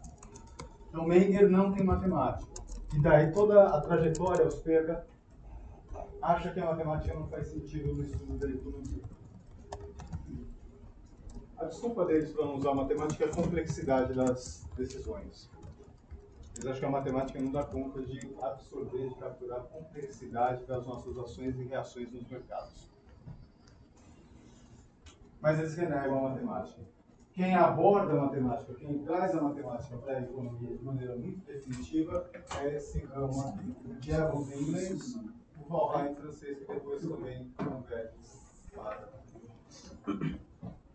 Então, 0.89 1.05
Menger 1.05 1.47
não 1.47 1.71
tem 1.71 1.85
matemática. 1.85 2.49
E 2.95 3.01
daí 3.01 3.31
toda 3.31 3.67
a 3.67 3.81
trajetória 3.81 4.45
austríaca 4.45 5.05
acha 6.19 6.51
que 6.51 6.59
a 6.59 6.65
matemática 6.65 7.13
não 7.13 7.27
faz 7.27 7.47
sentido 7.49 7.93
no 7.93 8.01
estudo 8.01 8.35
da 8.39 8.49
economia. 8.49 9.03
A 11.57 11.65
desculpa 11.65 12.03
deles 12.05 12.31
para 12.31 12.45
não 12.45 12.55
usar 12.55 12.73
matemática 12.73 13.25
é 13.25 13.27
a 13.27 13.31
complexidade 13.31 14.13
das 14.15 14.67
decisões. 14.75 15.49
Eles 16.57 16.65
acham 16.65 16.79
que 16.79 16.85
a 16.85 16.89
matemática 16.89 17.39
não 17.39 17.51
dá 17.51 17.63
conta 17.63 18.01
de 18.01 18.35
absorver, 18.41 19.09
de 19.09 19.15
capturar 19.15 19.59
a 19.59 19.63
complexidade 19.63 20.65
das 20.65 20.87
nossas 20.87 21.15
ações 21.17 21.55
e 21.59 21.63
reações 21.63 22.11
nos 22.11 22.27
mercados. 22.27 22.89
Mas 25.39 25.59
eles 25.59 25.75
renegam 25.75 26.25
a 26.25 26.29
matemática. 26.29 26.81
Quem 27.31 27.53
aborda 27.53 28.13
a 28.13 28.25
matemática, 28.25 28.73
quem 28.73 28.97
traz 29.03 29.35
a 29.35 29.41
matemática 29.41 29.97
para 29.97 30.17
a 30.17 30.21
economia 30.21 30.75
de 30.75 30.83
maneira 30.83 31.15
muito 31.15 31.45
definitiva 31.45 32.27
é 32.59 32.75
esse 32.75 33.05
ramo 33.05 33.39
aqui. 33.41 33.75
O 33.85 34.01
Jevons 34.01 34.51
em 34.51 34.63
inglês, 34.63 35.15
o 35.59 36.15
francês, 36.15 36.57
que 36.57 36.65
depois 36.65 37.01
também 37.03 37.53
converte 37.55 38.17
para 38.73 39.07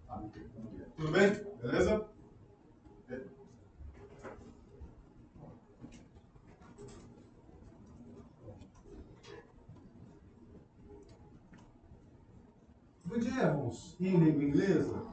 a 0.09 0.25
economia. 0.25 0.89
Tudo 0.97 1.13
bem? 1.13 1.31
Beleza? 1.61 2.05
Jevons 13.21 13.97
em 14.01 14.17
língua 14.17 14.45
inglesa, 14.45 15.07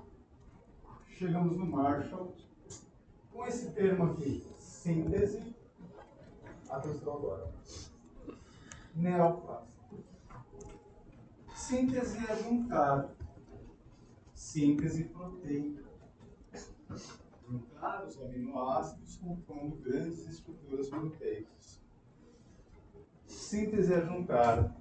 chegamos 1.10 1.58
no 1.58 1.65
Marshall 1.65 2.34
com 3.32 3.46
esse 3.46 3.72
termo 3.72 4.06
aqui, 4.06 4.46
síntese, 4.58 5.56
atenção 6.70 7.13
agora, 7.13 7.51
neoclássico. 8.96 9.70
Síntese 11.53 12.18
é 12.18 12.36
juntar, 12.36 13.15
síntese 14.34 15.03
proteica. 15.06 15.84
Juntar 17.48 18.06
os 18.06 18.22
aminoácidos 18.22 19.18
compondo 19.18 19.75
grandes 19.77 20.27
estruturas 20.27 20.89
proteicas. 20.89 21.82
Síntese 23.25 23.94
é 23.94 24.06
juntar 24.06 24.79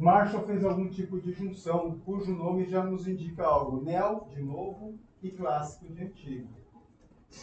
Marshall 0.00 0.46
fez 0.46 0.64
algum 0.64 0.88
tipo 0.88 1.20
de 1.20 1.30
junção, 1.30 2.00
cujo 2.00 2.34
nome 2.34 2.64
já 2.64 2.82
nos 2.82 3.06
indica 3.06 3.44
algo. 3.44 3.82
Neo, 3.82 4.26
de 4.30 4.42
novo, 4.42 4.98
e 5.22 5.30
clássico 5.30 5.92
de 5.92 6.02
antigo. 6.02 6.48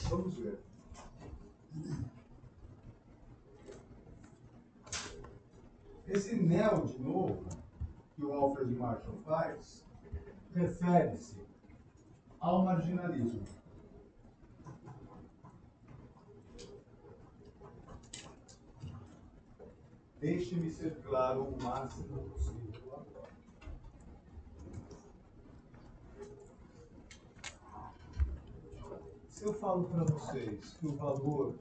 Vamos 0.09 0.35
ver. 0.39 0.59
Esse 6.07 6.35
neo, 6.35 6.87
de 6.87 6.99
novo, 6.99 7.45
que 8.15 8.25
o 8.25 8.33
Alfred 8.33 8.75
Marshall 8.75 9.17
faz, 9.17 9.85
refere-se 10.55 11.37
ao 12.39 12.65
marginalismo. 12.65 13.56
Deixe-me 20.19 20.69
ser 20.71 20.95
claro 21.03 21.43
o 21.43 21.63
máximo 21.63 22.17
possível. 22.29 22.67
Se 29.29 29.45
eu 29.45 29.53
falo 29.53 29.83
para 29.83 30.03
vocês 30.05 30.73
que 30.79 30.87
o 30.87 30.95
valor 30.95 31.53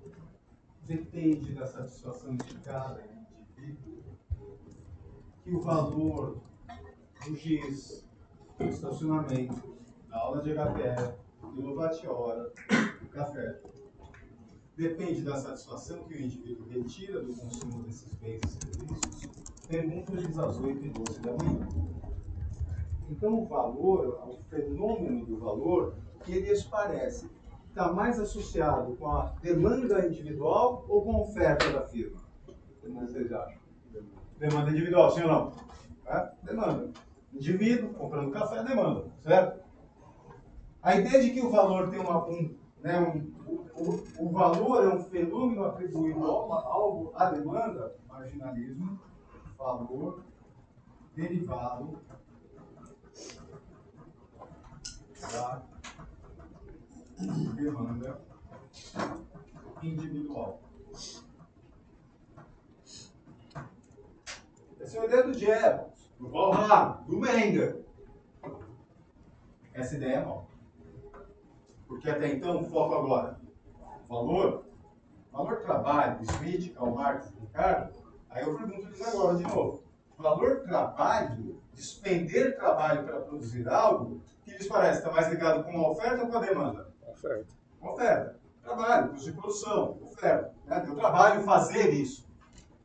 depende 0.87 1.53
da 1.53 1.67
satisfação 1.67 2.35
de 2.35 2.55
cada 2.61 3.05
indivíduo, 3.05 4.03
que 5.45 5.51
o 5.51 5.61
valor 5.61 6.39
do 7.27 7.37
giz, 7.37 8.09
do 8.57 8.65
estacionamento, 8.65 9.77
da 10.09 10.17
aula 10.17 10.41
de 10.41 10.55
HPE, 10.55 11.15
do 11.43 11.53
quilowatt-hora, 11.53 12.51
do 13.03 13.09
café, 13.11 13.61
depende 14.77 15.23
da 15.23 15.37
satisfação 15.37 16.05
que 16.05 16.15
o 16.15 16.21
indivíduo 16.21 16.69
retira 16.69 17.23
do 17.23 17.35
consumo 17.35 17.83
desses 17.83 18.13
bens 18.15 18.41
e 18.45 18.49
serviços, 18.49 19.31
pergunta-lhes 19.67 20.39
às 20.39 20.59
8 20.59 20.85
e 20.85 20.91
12 20.91 21.21
da 21.21 21.33
manhã. 21.33 21.69
Então, 23.09 23.41
o 23.41 23.47
valor, 23.47 24.21
o 24.29 24.39
fenômeno 24.51 25.25
do 25.25 25.39
valor, 25.39 25.95
que 26.25 26.33
ele 26.33 26.63
parece 26.71 27.31
está 27.69 27.93
mais 27.93 28.19
associado 28.19 28.97
com 28.97 29.07
a 29.09 29.35
demanda 29.43 30.07
individual 30.07 30.85
ou 30.89 31.03
com 31.03 31.17
a 31.17 31.21
oferta 31.21 31.71
da 31.71 31.83
firma? 31.83 32.21
O 32.49 32.53
que 32.81 32.89
vocês 32.89 33.33
acham? 33.33 33.61
Demanda 34.39 34.71
individual, 34.71 35.11
sim 35.11 35.23
ou 35.23 35.29
não? 35.29 35.53
É? 36.07 36.31
Demanda. 36.43 36.91
Indivíduo 37.33 37.93
comprando 37.95 38.31
café, 38.31 38.63
demanda, 38.63 39.05
certo? 39.23 39.63
A 40.83 40.97
ideia 40.97 41.23
de 41.23 41.31
que 41.31 41.41
o 41.41 41.51
valor 41.51 41.91
tem 41.91 41.99
uma, 41.99 42.27
um 42.27 42.55
né, 42.83 43.01
um, 43.01 43.35
o, 43.75 44.05
o, 44.19 44.31
valor 44.31 44.85
é 44.85 44.95
um 44.95 45.05
fenômeno 45.05 45.65
atribuído 45.65 46.25
a 46.25 46.29
algo 46.29 47.13
à 47.15 47.31
demanda, 47.31 47.97
marginalismo, 48.09 49.01
valor 49.59 50.23
derivado 51.15 51.99
da 55.33 55.63
demanda 57.55 58.21
individual. 59.83 60.61
Essa 64.79 64.99
é 64.99 65.01
a 65.01 65.05
ideia 65.07 65.23
do 65.25 65.35
Jevons, 65.35 66.11
do 66.19 66.29
Valhalla, 66.29 67.05
do 67.09 67.19
Menger. 67.19 67.85
Essa 69.73 69.97
ideia 69.97 70.17
é 70.17 70.25
nova. 70.25 70.56
Porque 71.87 72.11
até 72.11 72.29
então, 72.29 72.65
foco 72.65 72.95
agora. 72.95 73.39
Valor, 74.09 74.65
valor 75.33 75.61
trabalho, 75.61 76.23
Smith, 76.23 76.75
Karl 76.75 76.95
Marx, 76.95 77.33
Ricardo, 77.41 77.93
aí 78.31 78.45
eu 78.45 78.57
pergunto-lhes 78.57 79.03
agora 79.03 79.37
de 79.37 79.45
novo. 79.45 79.83
Valor 80.19 80.61
trabalho, 80.63 81.61
despender 81.75 82.57
trabalho 82.57 83.05
para 83.05 83.21
produzir 83.21 83.69
algo, 83.69 84.21
que 84.45 84.53
lhes 84.53 84.67
parece 84.67 84.99
está 84.99 85.11
mais 85.11 85.29
ligado 85.29 85.65
com 85.65 85.77
a 85.79 85.91
oferta 85.91 86.23
ou 86.25 86.31
com 86.31 86.39
a 86.39 86.41
demanda? 86.41 86.89
Oferta. 87.07 87.47
Oferta. 87.81 88.37
Trabalho, 88.63 89.11
custo 89.11 89.31
de 89.31 89.37
produção, 89.37 89.99
oferta. 90.03 90.55
Né? 90.67 90.83
Meu 90.85 90.97
trabalho 90.97 91.43
fazer 91.43 91.93
isso. 91.93 92.27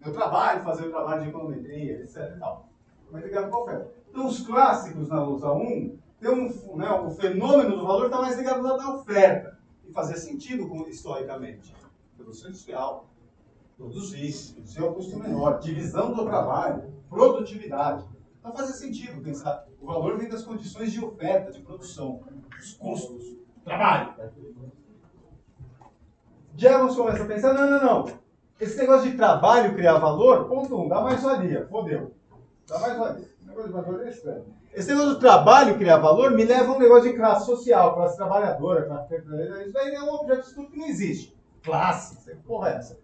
Meu 0.04 0.14
trabalho 0.14 0.64
fazer 0.64 0.88
o 0.88 0.92
trabalho 0.92 1.24
de 1.24 1.30
econometria, 1.30 2.02
etc. 2.02 2.38
Tal. 2.40 2.68
Mais 3.12 3.24
ligado 3.24 3.50
com 3.50 3.58
a 3.58 3.62
oferta. 3.62 3.92
Então, 4.10 4.28
os 4.28 4.46
clássicos 4.46 5.08
na 5.10 5.24
lousa 5.24 5.52
1 5.52 5.98
tem 6.22 6.30
um, 6.30 6.78
né, 6.78 6.90
o 6.92 7.10
fenômeno 7.10 7.76
do 7.76 7.86
valor 7.86 8.06
está 8.06 8.22
mais 8.22 8.38
ligado 8.38 8.62
na 8.62 8.96
oferta. 8.96 9.58
E 9.84 9.92
fazia 9.92 10.16
sentido 10.16 10.88
historicamente. 10.88 11.74
Produção 12.16 12.50
industrial, 12.50 13.10
produzir, 13.76 14.54
reduzir 14.56 14.84
o 14.84 14.94
custo 14.94 15.18
menor, 15.18 15.60
divisão 15.60 16.14
do 16.14 16.24
trabalho, 16.24 16.94
produtividade. 17.10 18.06
Então 18.40 18.54
fazia 18.54 18.76
sentido 18.76 19.20
pensar. 19.22 19.68
O 19.82 19.88
valor 19.88 20.16
vem 20.20 20.30
das 20.30 20.44
condições 20.44 20.92
de 20.92 21.04
oferta, 21.04 21.52
de 21.52 21.62
produção, 21.62 22.22
dos 22.56 22.74
custos, 22.74 23.36
trabalho. 23.64 24.14
Jevons 26.56 26.96
começa 26.96 27.24
a 27.24 27.28
pensar, 27.28 27.54
não, 27.54 27.72
não, 27.72 27.84
não. 27.84 28.20
Esse 28.60 28.78
negócio 28.78 29.10
de 29.10 29.18
trabalho 29.18 29.74
criar 29.74 29.98
valor, 29.98 30.48
ponto 30.48 30.80
um, 30.80 30.88
dá 30.88 31.02
mais 31.02 31.24
valia, 31.24 31.66
fodeu. 31.66 32.14
Dá 32.68 32.78
mais 32.78 32.96
valia. 32.96 33.28
O 33.42 33.48
negócio 33.48 33.68
de 33.70 33.74
valor 33.74 34.06
é 34.06 34.10
estranho. 34.12 34.61
Esse 34.74 34.90
negócio 34.90 35.16
do 35.16 35.20
trabalho 35.20 35.78
criar 35.78 35.98
valor 35.98 36.32
me 36.32 36.46
leva 36.46 36.72
a 36.72 36.76
um 36.76 36.80
negócio 36.80 37.12
de 37.12 37.18
classe 37.18 37.46
social, 37.46 37.94
classe 37.94 38.16
trabalhadora, 38.16 38.86
classe 38.86 39.10
petroleira. 39.10 39.66
Isso 39.66 39.78
aí 39.78 39.94
é 39.94 40.02
um 40.02 40.14
objeto 40.14 40.42
de 40.42 40.48
estudo 40.48 40.72
que 40.72 40.78
não 40.78 40.88
existe. 40.88 41.38
Classe, 41.62 42.36
porra 42.46 42.70
é 42.70 42.76
essa? 42.78 43.00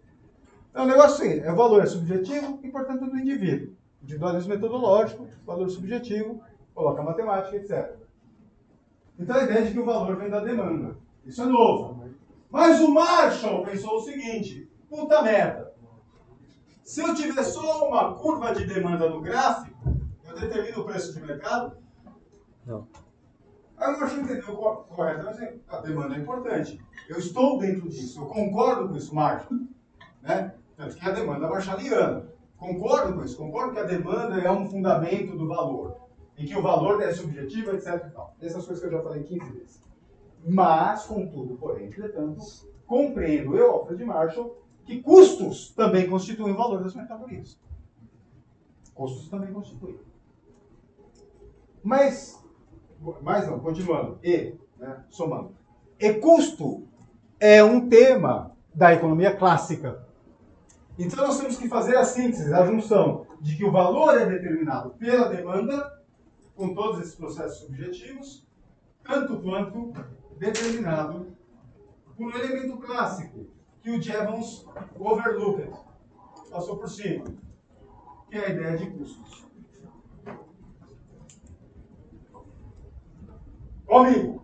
É 0.74 0.82
um 0.82 0.86
negócio 0.86 1.26
assim, 1.26 1.40
é 1.40 1.52
valor 1.52 1.84
é 1.84 1.86
subjetivo 1.86 2.60
e, 2.64 2.70
portanto, 2.70 3.04
é 3.04 3.10
do 3.10 3.18
indivíduo. 3.18 3.76
Individualismo 4.02 4.50
metodológico, 4.54 5.28
valor 5.46 5.70
subjetivo, 5.70 6.42
coloca 6.74 7.04
matemática, 7.04 7.58
etc. 7.58 7.96
Então 9.20 9.36
a 9.36 9.44
ideia 9.44 9.60
é 9.60 9.62
de 9.64 9.72
que 9.74 9.80
o 9.80 9.86
valor 9.86 10.16
vem 10.16 10.30
da 10.30 10.40
demanda. 10.40 10.96
Isso 11.26 11.42
é 11.42 11.46
novo. 11.46 12.06
Mas 12.50 12.80
o 12.80 12.94
Marshall 12.94 13.66
pensou 13.66 13.98
o 13.98 14.02
seguinte: 14.02 14.72
puta 14.90 15.22
merda. 15.22 15.74
Se 16.84 17.02
eu 17.02 17.14
tiver 17.14 17.44
só 17.44 17.86
uma 17.88 18.14
curva 18.14 18.54
de 18.54 18.66
demanda 18.66 19.10
no 19.10 19.20
gráfico, 19.20 19.77
determina 20.40 20.80
o 20.80 20.86
preço 20.86 21.14
de 21.14 21.26
mercado? 21.26 21.78
Não. 22.66 22.88
Aí 23.78 23.94
o 23.94 24.00
Marshall 24.00 24.22
entendeu 24.22 24.56
corretamente, 24.56 25.62
a 25.70 25.80
demanda 25.82 26.16
é 26.16 26.20
importante. 26.20 26.82
Eu 27.08 27.20
estou 27.20 27.60
dentro 27.60 27.88
disso, 27.88 28.22
eu 28.22 28.26
concordo 28.26 28.90
com 28.90 28.96
isso, 28.96 29.14
Marshall. 29.14 29.60
Né? 30.22 30.54
Tanto 30.76 30.96
que 30.96 31.06
é 31.06 31.10
a 31.10 31.14
demanda 31.14 31.48
marshaliana. 31.48 32.26
Concordo 32.58 33.14
com 33.14 33.24
isso, 33.24 33.38
concordo 33.38 33.74
que 33.74 33.80
a 33.80 33.84
demanda 33.84 34.40
é 34.40 34.52
um 34.52 34.68
fundamento 34.68 35.38
do 35.38 35.48
valor, 35.48 35.96
em 36.38 36.46
que 36.46 36.58
o 36.58 36.62
valor 36.62 37.02
é 37.04 37.14
subjetivo, 37.14 37.72
etc. 37.72 38.12
Essas 38.42 38.66
coisas 38.66 38.80
que 38.80 38.88
eu 38.88 38.98
já 38.98 39.04
falei 39.04 39.24
15 39.24 39.52
vezes. 39.52 39.84
Mas, 40.44 41.06
contudo, 41.06 41.56
porém, 41.56 41.86
entretanto, 41.86 42.42
compreendo 42.86 43.56
eu, 43.56 43.72
Alfred 43.72 44.04
Marshall, 44.04 44.58
que 44.86 45.02
custos 45.02 45.72
também 45.72 46.10
constituem 46.10 46.54
o 46.54 46.58
valor 46.58 46.82
das 46.82 46.96
mercadorias. 46.96 47.60
Custos 48.96 49.30
também 49.30 49.54
constituem. 49.54 50.00
Mas, 51.88 52.38
mas 53.22 53.48
não, 53.48 53.62
continuando, 53.62 54.20
e, 54.22 54.54
né, 54.78 55.06
somando. 55.10 55.56
E 55.98 56.16
custo 56.16 56.86
é 57.40 57.64
um 57.64 57.88
tema 57.88 58.52
da 58.76 58.94
economia 58.94 59.34
clássica. 59.34 60.06
Então 61.00 61.26
nós 61.26 61.40
temos 61.40 61.56
que 61.56 61.70
fazer 61.70 61.96
a 61.96 62.04
síntese, 62.04 62.54
a 62.54 62.66
junção 62.66 63.26
de 63.40 63.56
que 63.56 63.64
o 63.64 63.72
valor 63.72 64.18
é 64.18 64.26
determinado 64.26 64.90
pela 64.96 65.30
demanda, 65.30 66.04
com 66.58 66.74
todos 66.74 67.00
esses 67.00 67.16
processos 67.16 67.60
subjetivos, 67.60 68.46
tanto 69.02 69.40
quanto 69.42 69.94
determinado 70.38 71.38
por 72.18 72.28
um 72.28 72.38
elemento 72.38 72.80
clássico, 72.80 73.48
que 73.82 73.92
o 73.92 74.02
Jevons 74.02 74.68
overlooked, 75.00 75.72
passou 76.52 76.76
por 76.76 76.90
cima, 76.90 77.24
que 78.30 78.38
é 78.38 78.46
a 78.46 78.50
ideia 78.50 78.76
de 78.76 78.88
custos. 78.88 79.47
Comigo, 83.98 84.44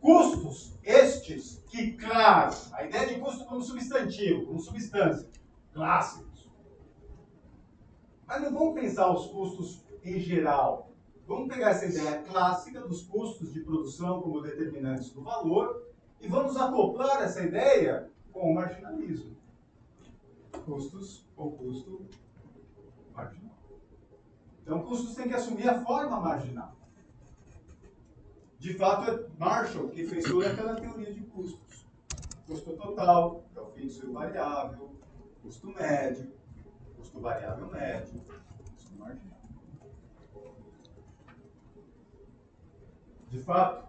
custos 0.00 0.72
estes 0.82 1.62
que, 1.68 1.92
claro, 1.98 2.56
a 2.72 2.82
ideia 2.86 3.06
de 3.08 3.20
custo 3.20 3.44
como 3.44 3.60
substantivo, 3.60 4.46
como 4.46 4.58
substância, 4.58 5.28
clássicos. 5.74 6.50
Mas 8.26 8.40
não 8.40 8.54
vamos 8.54 8.80
pensar 8.80 9.12
os 9.12 9.26
custos 9.26 9.84
em 10.02 10.18
geral. 10.18 10.92
Vamos 11.26 11.52
pegar 11.52 11.72
essa 11.72 11.84
ideia 11.84 12.22
clássica 12.22 12.80
dos 12.80 13.02
custos 13.02 13.52
de 13.52 13.60
produção 13.60 14.22
como 14.22 14.40
determinantes 14.40 15.10
do 15.10 15.22
valor 15.22 15.92
e 16.18 16.26
vamos 16.26 16.56
acoplar 16.56 17.22
essa 17.22 17.42
ideia 17.42 18.10
com 18.32 18.50
o 18.50 18.54
marginalismo. 18.54 19.36
Custos 20.64 21.28
ou 21.36 21.52
custo 21.52 22.06
marginal. 23.14 23.58
Então, 24.62 24.82
custos 24.84 25.14
tem 25.14 25.28
que 25.28 25.34
assumir 25.34 25.68
a 25.68 25.84
forma 25.84 26.18
marginal. 26.18 26.85
De 28.66 28.74
fato, 28.74 29.08
é 29.08 29.28
Marshall 29.38 29.90
que 29.90 30.04
fez 30.08 30.24
toda 30.24 30.50
aquela 30.50 30.74
teoria 30.74 31.14
de 31.14 31.20
custos. 31.20 31.86
Custo 32.48 32.76
total, 32.76 33.44
que 33.52 33.56
é 33.56 33.62
o 33.62 33.70
fixo 33.70 34.04
e 34.04 34.08
o 34.08 34.12
variável, 34.12 34.90
custo 35.40 35.68
médio, 35.68 36.32
custo 36.96 37.20
variável 37.20 37.68
médio, 37.68 38.20
custo 38.74 38.96
marginal. 38.98 39.40
De 43.30 43.38
fato, 43.38 43.88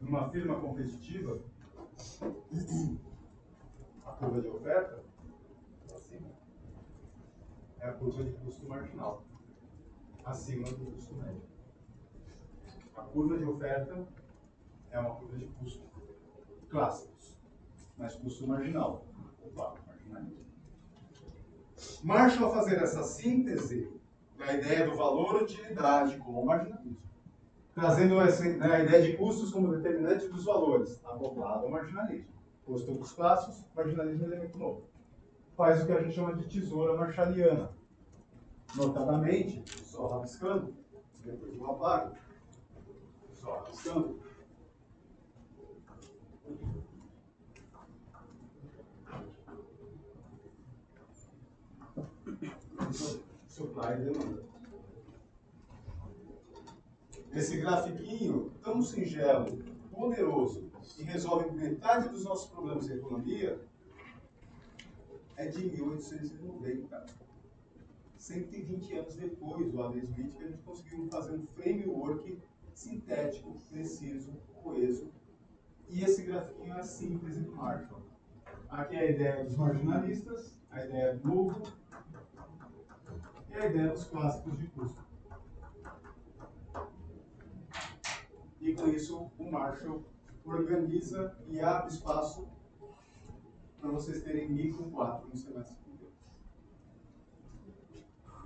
numa 0.00 0.28
firma 0.30 0.58
competitiva, 0.58 1.38
a 4.04 4.10
curva 4.14 4.40
de 4.40 4.48
oferta 4.48 5.04
acima 5.94 6.28
é 7.78 7.88
a 7.88 7.92
curva 7.92 8.24
de 8.24 8.32
custo 8.32 8.68
marginal, 8.68 9.24
acima 10.24 10.68
do 10.68 10.90
custo 10.90 11.14
médio. 11.14 11.51
A 13.02 13.04
curva 13.04 13.36
de 13.36 13.44
oferta 13.44 14.06
é 14.92 14.98
uma 15.00 15.16
curva 15.16 15.36
de 15.36 15.46
custo 15.46 15.82
clássicos, 16.70 17.36
mas 17.98 18.14
custo 18.14 18.46
marginal. 18.46 19.04
Opa, 19.44 19.74
marginalismo. 19.88 20.44
Marshall, 22.04 22.52
fazer 22.52 22.80
essa 22.80 23.02
síntese 23.02 23.90
da 24.38 24.54
ideia 24.54 24.88
do 24.88 24.96
valor-utilidade 24.96 26.16
como 26.18 26.44
marginalismo, 26.44 26.96
trazendo 27.74 28.20
essa, 28.20 28.44
né, 28.44 28.72
a 28.72 28.84
ideia 28.84 29.02
de 29.02 29.16
custos 29.16 29.50
como 29.50 29.76
determinante 29.76 30.28
dos 30.28 30.44
valores, 30.44 31.04
acoplado 31.04 31.64
ao 31.64 31.70
marginalismo. 31.70 32.32
Custo 32.64 32.92
dos 32.92 33.12
clássicos, 33.12 33.64
marginalismo 33.74 34.24
é 34.24 34.28
elemento 34.28 34.58
novo. 34.58 34.84
Faz 35.56 35.82
o 35.82 35.86
que 35.86 35.92
a 35.92 36.00
gente 36.00 36.14
chama 36.14 36.36
de 36.36 36.44
tesoura 36.44 36.96
marshalliana. 36.96 37.70
Notadamente, 38.76 39.64
só 39.84 40.06
rabiscando, 40.06 40.72
depois 41.24 41.58
eu 41.58 41.70
apago, 41.70 42.14
só 53.48 53.64
e 53.92 53.96
demanda. 53.96 54.42
Esse 57.34 57.56
grafiquinho 57.58 58.52
tão 58.62 58.82
singelo, 58.82 59.62
poderoso, 59.90 60.70
que 60.94 61.02
resolve 61.02 61.50
metade 61.50 62.08
dos 62.10 62.24
nossos 62.24 62.50
problemas 62.50 62.86
de 62.86 62.92
economia, 62.92 63.60
é 65.36 65.46
de 65.46 65.64
1890. 65.64 67.06
120 68.18 68.94
anos 68.94 69.14
depois 69.16 69.72
do 69.72 69.82
Adam 69.82 69.98
Smith, 69.98 70.36
que 70.36 70.44
a 70.44 70.46
gente 70.46 70.62
conseguiu 70.62 71.08
fazer 71.10 71.32
um 71.32 71.46
framework 71.46 72.38
sintético, 72.74 73.58
preciso, 73.70 74.32
coeso. 74.62 75.10
E 75.88 76.02
esse 76.02 76.22
grafiquinho 76.22 76.74
é 76.74 76.80
a 76.80 76.82
síntese 76.82 77.40
do 77.40 77.54
Marshall. 77.54 78.00
Aqui 78.68 78.96
é 78.96 79.00
a 79.00 79.10
ideia 79.10 79.44
dos 79.44 79.56
marginalistas, 79.56 80.56
a 80.70 80.84
ideia 80.84 81.16
do 81.16 81.28
novo 81.28 81.62
e 83.50 83.54
a 83.54 83.66
ideia 83.66 83.90
dos 83.90 84.04
clássicos 84.04 84.58
de 84.58 84.66
custo. 84.68 85.02
E 88.60 88.74
com 88.74 88.88
isso, 88.88 89.30
o 89.38 89.50
Marshall 89.50 90.02
organiza 90.44 91.36
e 91.48 91.60
abre 91.60 91.92
espaço 91.92 92.48
para 93.80 93.90
vocês 93.90 94.22
terem 94.22 94.48
micro 94.48 94.84
4 94.84 95.28
no 95.28 95.36
semestre 95.36 95.76
inteiro. 95.92 96.12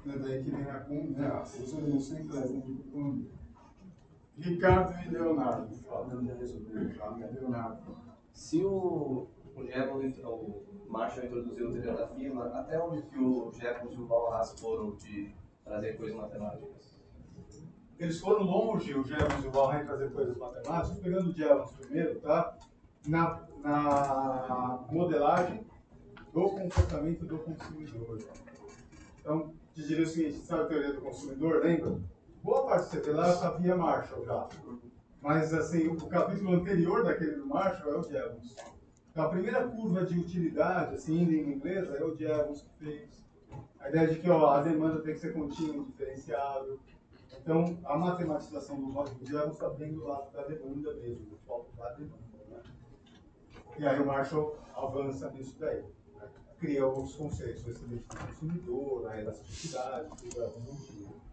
É 0.07 0.19
daí 0.19 0.43
que 0.43 0.51
vem 0.51 0.65
a, 0.65 0.81
né, 0.89 1.27
a 1.27 1.45
solução 1.45 1.81
em 1.87 2.01
Ricardo 4.39 4.95
e 5.05 5.11
Leonardo. 5.11 5.75
Leonardo. 7.41 7.97
Se 8.33 8.65
o, 8.65 9.29
o 9.55 9.65
Jevons, 9.65 10.19
o 10.19 10.63
Marshall 10.89 11.27
introduziu 11.27 11.69
o 11.69 11.73
teoria 11.73 11.95
da 11.95 12.09
firma, 12.09 12.47
até 12.47 12.79
onde 12.79 13.03
que 13.03 13.19
o 13.19 13.51
Jevons 13.53 13.95
e 13.95 14.01
o 14.01 14.07
Valras 14.07 14.59
foram 14.61 14.95
de 14.97 15.35
trazer 15.65 15.97
coisas 15.97 16.17
matemáticas? 16.17 16.97
eles 17.99 18.21
foram 18.21 18.43
longe, 18.43 18.95
o 18.95 19.05
Jevons 19.05 19.45
e 19.45 19.47
o 19.47 19.51
Valheim, 19.51 19.87
trazer 19.87 20.13
coisas 20.13 20.37
matemáticas, 20.37 20.99
pegando 20.99 21.31
o 21.31 21.33
Jevons 21.33 21.71
primeiro, 21.73 22.21
tá? 22.21 22.57
Na, 23.07 23.41
na 23.63 24.85
modelagem 24.91 25.65
do 26.33 26.43
comportamento 26.51 27.25
do 27.25 27.39
consumidor. 27.39 28.19
Então, 29.21 29.55
te 29.75 29.83
diria 29.83 30.05
o 30.05 30.07
seguinte, 30.07 30.39
sabe 30.45 30.63
a 30.63 30.67
teoria 30.67 30.93
do 30.93 31.01
consumidor, 31.01 31.63
lembra? 31.65 31.99
Boa 32.47 32.65
parte 32.65 32.95
do 32.95 33.03
CT 33.03 33.11
lá 33.11 33.29
eu 33.29 33.37
sabia 33.39 33.75
Marshall 33.75 34.25
já. 34.25 34.49
Mas, 35.21 35.53
assim, 35.53 35.89
o 35.89 35.97
capítulo 36.07 36.55
anterior 36.55 37.03
daquele 37.03 37.33
do 37.33 37.45
Marshall 37.45 37.95
é 37.95 37.99
o 37.99 38.03
Jevons. 38.05 38.55
Então, 39.11 39.25
a 39.25 39.29
primeira 39.29 39.67
curva 39.67 40.07
de 40.07 40.17
utilidade, 40.17 40.95
assim, 40.95 41.25
em 41.25 41.55
inglesa, 41.55 41.97
é 41.97 42.05
o 42.05 42.15
Jevons 42.15 42.63
que 42.63 42.85
fez. 42.85 43.27
A 43.81 43.89
ideia 43.89 44.07
de 44.07 44.21
que 44.21 44.31
ó, 44.31 44.51
a 44.51 44.63
demanda 44.63 45.01
tem 45.01 45.15
que 45.15 45.19
ser 45.19 45.33
contínua, 45.33 45.85
diferenciável. 45.87 46.79
Então, 47.37 47.77
a 47.85 47.99
matematização 47.99 48.77
do 48.77 48.87
modo 48.87 49.11
de 49.17 49.25
está 49.25 49.69
bem 49.71 49.93
do 49.93 50.07
lado 50.07 50.31
da 50.31 50.45
demanda 50.45 50.95
mesmo, 50.95 51.27
do 51.27 51.37
foco 51.39 51.77
da 51.77 51.95
demanda. 51.95 52.17
Né? 52.49 52.63
E 53.77 53.85
aí 53.85 54.01
o 54.01 54.07
Marshall 54.07 54.57
avança 54.73 55.29
nisso 55.33 55.57
daí. 55.59 55.83
Né? 56.15 56.29
Cria 56.61 56.87
outros 56.87 57.17
conceitos, 57.17 57.67
o 57.67 57.87
do 57.87 58.05
consumidor, 58.05 59.09
a 59.09 59.21
elasticidade, 59.21 60.09
tudo 60.17 60.43
é 60.43 60.47
evolutivo. 60.47 61.27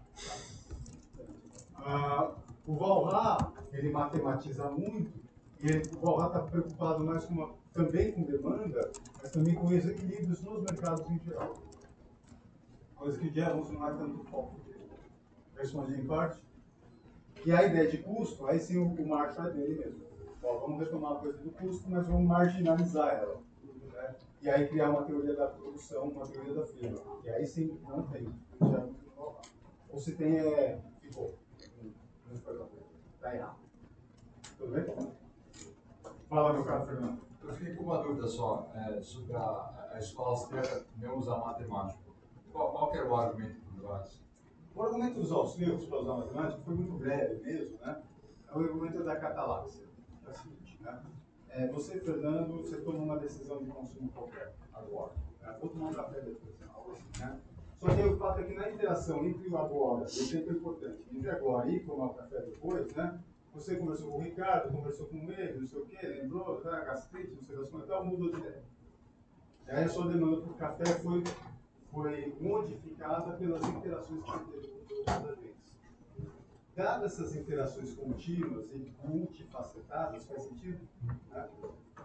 Ah, 1.85 2.31
o 2.65 2.75
Valra, 2.75 3.51
ele 3.71 3.91
matematiza 3.91 4.69
muito, 4.69 5.11
e 5.61 5.67
ele, 5.67 5.83
o 5.95 5.99
Valra 5.99 6.27
está 6.27 6.39
preocupado 6.39 7.03
mais 7.03 7.25
com 7.25 7.33
uma, 7.33 7.49
também 7.73 8.11
com 8.11 8.23
demanda, 8.23 8.91
mas 9.21 9.31
também 9.31 9.53
com 9.55 9.67
os 9.67 9.85
equilíbrios 9.85 10.41
nos 10.41 10.61
mercados 10.61 11.09
em 11.09 11.19
geral. 11.19 11.53
Coisa 12.95 13.19
que 13.19 13.33
Jevons 13.33 13.69
não 13.71 13.87
é 13.87 13.93
tanto 13.93 14.23
foco 14.25 14.63
respondi 15.63 15.99
em 15.99 16.05
parte. 16.05 16.39
E 17.45 17.51
a 17.51 17.63
ideia 17.63 17.89
de 17.89 17.97
custo, 17.97 18.45
aí 18.45 18.59
sim 18.59 18.77
o, 18.77 18.87
o 18.87 19.07
Marshall 19.07 19.47
é 19.47 19.51
dele 19.51 19.79
mesmo. 19.79 20.03
Ó, 20.43 20.59
vamos 20.59 20.79
retomar 20.79 21.13
a 21.13 21.15
coisa 21.15 21.37
do 21.39 21.51
custo, 21.51 21.89
mas 21.89 22.05
vamos 22.07 22.27
marginalizar 22.27 23.15
ela. 23.15 23.41
Né? 23.93 24.15
E 24.41 24.49
aí 24.49 24.67
criar 24.67 24.89
uma 24.89 25.03
teoria 25.03 25.35
da 25.35 25.47
produção, 25.47 26.09
uma 26.09 26.27
teoria 26.27 26.53
da 26.53 26.65
firma. 26.65 26.99
E 27.23 27.29
aí 27.29 27.45
sim, 27.45 27.77
não 27.87 28.03
tem. 28.03 28.27
Já 28.61 28.85
Ou 29.89 29.99
se 29.99 30.13
tem, 30.13 30.37
é. 30.37 30.79
ficou. 31.01 31.33
Está 32.33 33.35
errado. 33.35 33.57
Tudo 34.57 34.71
bem? 34.71 35.13
Fala, 36.27 36.53
meu 36.53 36.65
caro 36.65 36.85
Fernando. 36.87 37.21
Eu 37.43 37.53
fiquei 37.53 37.75
com 37.75 37.83
uma 37.83 38.01
dúvida 38.01 38.27
só 38.27 38.71
é, 38.73 38.99
sobre 39.01 39.35
a, 39.35 39.91
a 39.93 39.99
escola 39.99 40.29
austríaca 40.29 40.85
não 40.97 41.17
usar 41.17 41.37
matemática. 41.37 42.01
Qual, 42.51 42.71
qual 42.71 42.91
que 42.91 42.97
era 42.97 43.09
o 43.09 43.15
argumento 43.15 43.61
por 43.61 43.81
trás? 43.81 44.19
O 44.75 44.81
argumento 44.81 45.19
dos 45.19 45.31
austríacos 45.31 45.85
para 45.85 45.99
usar 45.99 46.15
matemática 46.15 46.61
foi 46.63 46.73
muito 46.73 46.93
breve 46.93 47.43
mesmo, 47.43 47.77
né? 47.79 48.01
É 48.47 48.57
o 48.57 48.59
argumento 48.59 49.03
da 49.03 49.15
cataláxia. 49.15 49.85
É 50.25 50.29
o 50.29 50.33
seguinte, 50.33 50.79
né? 50.81 51.03
É, 51.49 51.67
você, 51.67 51.99
Fernando, 51.99 52.61
você 52.61 52.81
toma 52.81 52.99
uma 52.99 53.19
decisão 53.19 53.59
de 53.59 53.69
consumo 53.69 54.09
qualquer 54.09 54.55
agora. 54.73 55.13
Né? 55.39 55.55
Vou 55.61 55.69
tomar 55.69 55.89
um 55.89 55.93
café 55.93 56.21
depois, 56.21 56.57
né? 57.19 57.39
Só 57.83 57.93
que 57.93 58.01
o 58.01 58.15
fato 58.15 58.39
é 58.39 58.43
que 58.43 58.53
na 58.53 58.69
interação 58.69 59.25
entre 59.25 59.49
o 59.49 59.57
agora, 59.57 60.05
e 60.09 60.23
o 60.23 60.29
tempo 60.29 60.49
é 60.49 60.53
importante, 60.53 61.03
entre 61.11 61.29
agora 61.29 61.69
e 61.69 61.81
tomar 61.81 62.05
o 62.05 62.13
café 62.13 62.39
depois, 62.39 62.87
né? 62.95 63.19
Você 63.53 63.75
conversou 63.75 64.09
com 64.09 64.19
o 64.19 64.21
Ricardo, 64.21 64.71
conversou 64.71 65.05
com 65.07 65.29
ele, 65.29 65.59
não 65.59 65.67
sei 65.67 65.79
o 65.81 65.85
quê, 65.85 66.07
lembrou, 66.07 66.61
tá, 66.61 66.79
gastrite, 66.79 67.33
não 67.33 67.43
sei 67.43 67.57
das 67.57 67.69
quantas, 67.69 67.89
tal, 67.89 68.05
mudou 68.05 68.31
de 68.31 68.37
ideia. 68.37 68.63
Aí 69.67 69.83
a 69.83 69.89
sua 69.89 70.07
demanda 70.07 70.37
por 70.37 70.55
café 70.55 70.85
foi, 70.85 71.23
foi 71.91 72.33
modificada 72.39 73.33
pelas 73.33 73.63
interações 73.65 74.23
que 74.23 74.31
você 74.31 74.67
teve 74.67 74.83
com 74.87 75.01
os 75.01 75.27
agentes. 75.27 75.75
Dadas 76.77 77.11
essas 77.11 77.35
interações 77.35 77.93
contínuas 77.95 78.65
e 78.71 78.93
multifacetadas, 79.03 80.25
faz 80.25 80.43
sentido? 80.43 80.79
Né? 81.03 81.49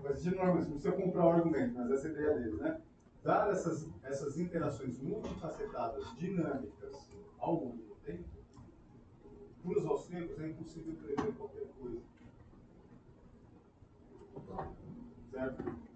Faz 0.03 0.19
sentido 0.19 0.37
não, 0.39 0.57
não 0.57 0.65
precisa 0.65 0.91
comprar 0.91 1.25
o 1.25 1.31
argumento, 1.31 1.79
mas 1.79 1.89
essa 1.93 2.09
é 2.09 2.11
a 2.11 2.15
ideia 2.15 2.35
deles, 2.35 2.59
né? 2.59 2.81
Dadas 3.23 3.59
essas, 3.59 3.89
essas 4.05 4.39
interações 4.39 4.99
multifacetadas, 4.99 6.05
dinâmicas, 6.17 7.11
ao 7.39 7.55
longo 7.55 7.77
do 7.77 7.95
tempo, 8.05 8.29
para 9.63 9.79
os 9.79 9.87
austríacos 9.87 10.39
é 10.39 10.49
impossível 10.49 10.95
prever 10.95 11.35
qualquer 11.35 11.67
coisa. 11.79 12.01
Certo? 15.31 15.89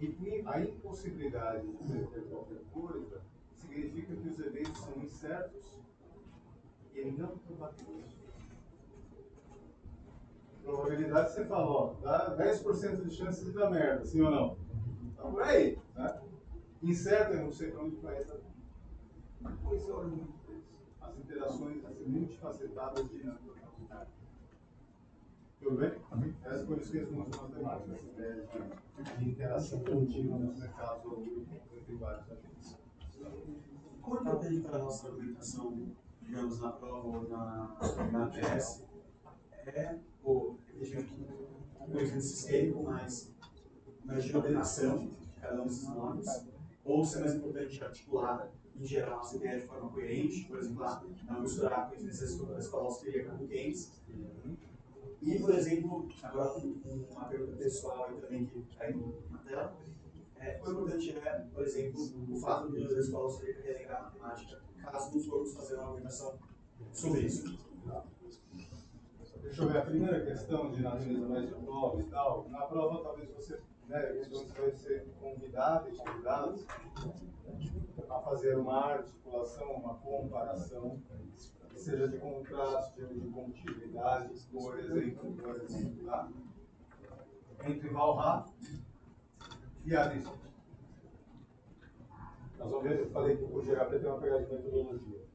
E 0.00 0.42
a 0.46 0.60
impossibilidade 0.60 1.66
de 1.66 1.76
prever 1.84 2.28
qualquer 2.28 2.62
coisa 2.72 3.20
significa 3.56 4.14
que 4.14 4.28
os 4.28 4.38
eventos 4.38 4.78
são 4.78 4.96
incertos 5.02 5.66
e 6.94 7.10
não 7.10 7.36
probabilísticos. 7.38 8.28
Probabilidade 10.62 11.32
você 11.32 11.44
fala, 11.46 11.66
ó, 11.66 11.94
dá 12.02 12.36
10% 12.36 13.02
de 13.02 13.10
chance 13.10 13.44
de 13.44 13.52
dar 13.52 13.70
merda, 13.70 14.04
sim 14.04 14.20
ou 14.20 14.30
não? 14.30 14.56
Então 15.12 15.32
por 15.32 15.42
aí, 15.42 15.78
né? 15.96 16.27
Eu 16.80 16.94
sei 17.52 17.70
para 17.70 17.82
onde 17.82 17.96
vai 17.96 18.18
essa. 18.18 18.40
Pois 19.64 19.88
é, 19.88 19.92
olha 19.92 20.08
muito 20.08 20.32
as 21.00 21.18
interações 21.18 21.84
assim, 21.84 22.04
multifacetadas 22.04 23.08
dinâmicas. 23.10 23.48
Tudo 25.60 25.76
bem? 25.76 25.92
Essa 26.44 26.64
por 26.64 26.78
isso 26.78 26.90
que 26.92 26.98
eles 26.98 27.10
usam 27.10 27.26
matemática, 27.26 27.92
essa 27.92 28.06
ideia 28.06 28.48
de 29.18 29.28
interação 29.28 29.80
contínua 29.80 30.38
nos 30.38 30.58
mercados 30.58 31.12
entre 31.76 31.94
vários 31.96 32.30
agentes. 32.30 32.78
Como 34.00 34.16
é 34.16 34.20
importante 34.20 34.60
para 34.60 34.76
a 34.76 34.78
nossa 34.78 35.08
argumentação, 35.08 35.88
digamos, 36.22 36.60
na 36.60 36.70
prova 36.70 37.08
ou 37.08 37.28
na, 37.28 37.76
na 38.12 38.26
TS, 38.28 38.84
é 39.66 39.98
o 40.22 40.56
conhecimento 41.90 42.22
sistêmico, 42.22 42.84
mas 42.84 43.34
imagina 44.04 44.38
a 44.38 44.40
ordenação 44.40 44.98
de 45.06 45.40
cada 45.40 45.60
um 45.60 45.66
desses 45.66 45.88
nomes, 45.88 46.47
ou 46.88 47.04
se 47.04 47.18
é 47.18 47.20
mais 47.20 47.34
importante 47.34 47.84
articular 47.84 48.50
em 48.80 48.84
geral, 48.84 49.20
essa 49.20 49.36
ideia 49.36 49.60
de 49.60 49.66
forma 49.66 49.90
coerente, 49.90 50.44
por 50.44 50.58
exemplo, 50.58 50.80
lá, 50.80 51.04
não 51.28 51.42
misturar 51.42 51.90
da 51.90 52.58
escola 52.58 52.84
austríaca 52.84 53.32
com 53.32 53.46
Keynes. 53.46 54.00
E, 55.20 55.38
por 55.40 55.52
exemplo, 55.52 56.08
agora 56.22 56.54
uma 57.10 57.24
pergunta 57.24 57.56
pessoal 57.56 58.06
aí 58.06 58.20
também 58.20 58.46
que 58.46 58.60
está 58.60 58.88
na 59.30 59.38
tela, 59.38 59.76
é, 60.36 60.52
quão 60.52 60.72
importante 60.72 61.10
é, 61.18 61.46
por 61.52 61.64
exemplo, 61.64 62.00
o 62.30 62.36
fato 62.38 62.70
de 62.70 62.84
a 62.84 63.00
escola 63.00 63.24
austríaca 63.24 63.62
relembrar 63.62 64.04
matemática, 64.04 64.60
caso 64.80 65.12
não 65.12 65.20
formos 65.24 65.54
fazer 65.54 65.74
uma 65.74 65.84
argumentação 65.84 66.38
sobre 66.92 67.22
isso? 67.22 67.58
Deixa 69.42 69.62
eu 69.62 69.68
ver 69.68 69.78
a 69.78 69.82
primeira 69.82 70.24
questão 70.24 70.70
de 70.70 70.82
natureza 70.82 71.26
mais 71.26 71.48
de 71.48 71.54
prova 71.54 72.00
e 72.00 72.04
tal. 72.04 72.48
Na 72.48 72.60
prova, 72.66 73.02
talvez 73.02 73.30
você, 73.34 73.60
né, 73.88 74.28
vai 74.56 74.70
ser 74.72 75.06
convidado 75.20 75.88
e 75.88 75.96
convidados 75.96 76.66
a 78.08 78.20
fazer 78.20 78.56
uma 78.56 78.92
articulação, 78.92 79.72
uma 79.72 79.94
comparação, 79.94 81.00
seja 81.74 82.08
de 82.08 82.18
contraste 82.18 83.00
de 83.06 83.28
continuidade, 83.28 84.34
por 84.52 84.78
exemplo, 84.78 85.32
por 85.34 85.56
exemplo 85.62 86.04
tá? 86.04 86.28
entre 87.64 87.88
Valhalla 87.88 88.46
e 89.84 89.96
Aristóteles. 89.96 90.48
Nós 92.58 92.70
vamos 92.70 92.82
ver, 92.82 92.98
eu 92.98 93.10
falei 93.10 93.36
que 93.36 93.44
o 93.44 93.62
GHP 93.62 93.98
tem 94.00 94.10
uma 94.10 94.20
pegada 94.20 94.44
de 94.44 94.52
metodologia. 94.52 95.28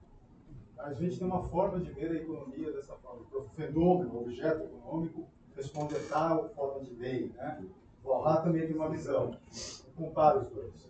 A 0.78 0.94
gente 0.94 1.18
tem 1.18 1.26
uma 1.26 1.48
forma 1.48 1.80
de 1.80 1.92
ver 1.94 2.12
a 2.12 2.16
economia 2.16 2.72
dessa 2.74 2.94
forma. 2.96 3.26
O 3.32 3.50
fenômeno, 3.56 4.14
o 4.14 4.22
objeto 4.24 4.64
econômico, 4.64 5.26
responde 5.56 5.96
a 5.96 6.10
tal 6.10 6.50
forma 6.50 6.82
de 6.82 6.94
ver. 6.94 7.32
Né? 7.34 7.66
Valhalla 8.04 8.42
também 8.42 8.68
tem 8.68 8.76
uma 8.76 8.90
visão. 8.90 9.38
Compara 9.96 10.40
os 10.40 10.50
dois. 10.50 10.90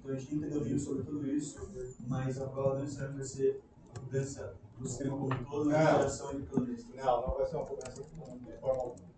Então 0.00 0.12
a 0.12 0.18
gente 0.18 0.30
tem 0.30 0.40
que 0.40 0.60
ter 0.60 0.78
sobre 0.78 1.02
tudo 1.02 1.26
isso, 1.26 1.68
mas 2.06 2.40
a 2.40 2.46
prova 2.46 2.74
não 2.74 2.80
necessariamente 2.80 3.18
vai 3.18 3.26
ser 3.26 3.62
a 3.94 4.00
mudança 4.00 4.54
do 4.78 4.86
sistema 4.86 5.16
como 5.16 5.34
um 5.34 5.44
todo, 5.44 5.70
a 5.70 5.82
interação 5.82 6.30
entre 6.30 6.42
economistas. 6.44 6.94
Não, 6.94 7.26
não 7.26 7.34
vai 7.34 7.46
ser 7.46 7.56
uma 7.56 7.66
mudança 7.66 8.02
de 8.02 8.08
forma 8.60 8.82
alguma. 8.82 9.08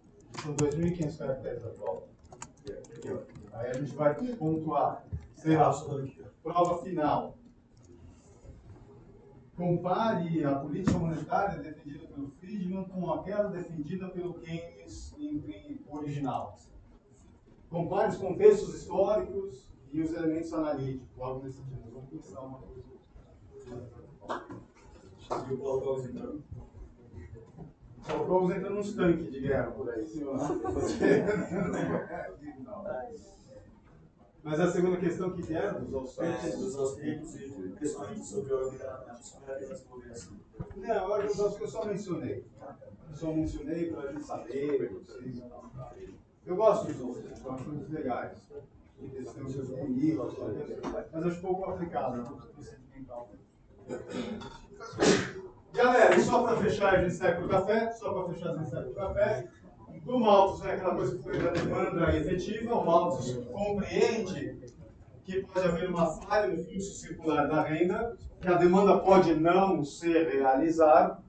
São 0.43 0.55
2.500 0.57 1.19
caracteres 1.19 1.65
a 1.65 1.69
prova. 1.71 2.03
Aí 3.53 3.71
a 3.71 3.73
gente 3.75 3.95
vai 3.95 4.15
pontuar. 4.37 5.05
Sei 5.35 5.57
lá, 5.57 5.73
prova 6.43 6.83
final. 6.83 7.37
Compare 9.57 10.45
a 10.45 10.55
política 10.59 10.99
monetária 10.99 11.63
defendida 11.63 12.07
pelo 12.07 12.31
Friedman 12.31 12.85
com 12.85 13.13
aquela 13.13 13.51
defendida 13.51 14.09
pelo 14.09 14.35
Keynes 14.35 15.15
em 15.19 15.81
original. 15.89 16.57
Compare 17.71 18.09
os 18.09 18.17
contextos 18.17 18.75
históricos 18.75 19.71
e 19.93 20.03
os 20.03 20.13
elementos 20.13 20.53
analíticos, 20.53 21.09
algo 21.21 21.45
nesse 21.45 21.59
sentido. 21.59 21.91
Vamos 21.93 22.11
pensar 22.11 22.41
uma 22.41 22.59
coisa. 22.59 22.81
E 25.49 25.55
o 25.55 25.59
Cox 25.59 26.05
entrando? 26.07 26.43
O 28.03 28.03
Paulo 28.05 28.27
Cox 28.27 28.57
entra 28.57 28.71
nos 28.71 28.93
tanques 28.95 29.31
de 29.31 29.41
guerra 29.41 29.71
por 29.71 29.89
aí, 29.89 30.13
não? 30.17 30.37
Mas 34.43 34.59
a 34.59 34.73
segunda 34.73 34.97
questão 34.97 35.31
que 35.33 35.55
era 35.55 35.79
dos 35.79 35.95
austríacos? 35.95 36.45
É, 36.45 36.57
dos 36.57 36.77
austríacos 36.77 37.37
e 37.37 37.49
principalmente 37.77 38.25
sobre 38.25 38.53
a 38.53 38.57
organização, 38.57 39.17
sobre 39.23 39.53
a 39.53 39.59
desenvolvimento. 39.59 40.41
Não, 40.77 40.95
eu 40.95 41.15
acho 41.15 41.57
que 41.57 41.63
eu 41.63 41.69
só 41.69 41.85
mencionei. 41.85 42.45
Só 43.15 43.33
mencionei 43.33 43.93
para 43.93 44.09
a 44.09 44.13
gente 44.13 44.25
saber, 44.25 44.91
vocês. 44.93 45.41
Eu 46.47 46.57
gosto 46.57 46.93
dos 46.93 47.01
eu 47.45 47.53
acho 47.53 47.71
eles 47.71 47.91
legais 47.91 48.33
eles 49.03 49.33
têm 49.33 49.45
os 49.45 49.53
seus 49.53 49.69
inimigos, 49.71 50.35
mas 51.13 51.27
acho 51.27 51.41
pouco 51.41 51.71
aplicado 51.71 52.17
né? 52.17 52.25
Galera, 55.73 56.21
só 56.21 56.43
para 56.43 56.57
fechar, 56.57 56.95
a 56.95 57.03
gente 57.03 57.15
segue 57.15 57.45
o 57.45 57.49
café, 57.49 57.93
só 57.93 58.13
para 58.13 58.35
fechar, 58.35 58.51
a 58.51 58.59
gente 58.59 58.71
segue 58.71 58.91
o 58.91 58.95
café. 58.95 59.49
O 60.07 60.19
Malthus 60.19 60.67
é 60.67 60.75
aquela 60.75 60.95
coisa 60.95 61.17
que 61.17 61.23
foi 61.23 61.39
da 61.39 61.51
demanda 61.51 62.17
efetiva, 62.17 62.75
o 62.75 62.85
Malthus 62.85 63.33
compreende 63.53 64.59
que 65.25 65.43
pode 65.43 65.67
haver 65.67 65.89
uma 65.89 66.07
falha 66.07 66.49
no 66.49 66.63
fluxo 66.65 66.93
circular 66.95 67.47
da 67.47 67.63
renda, 67.63 68.17
que 68.41 68.49
a 68.49 68.55
demanda 68.55 68.99
pode 68.99 69.35
não 69.35 69.85
se 69.85 70.11
realizar, 70.13 71.23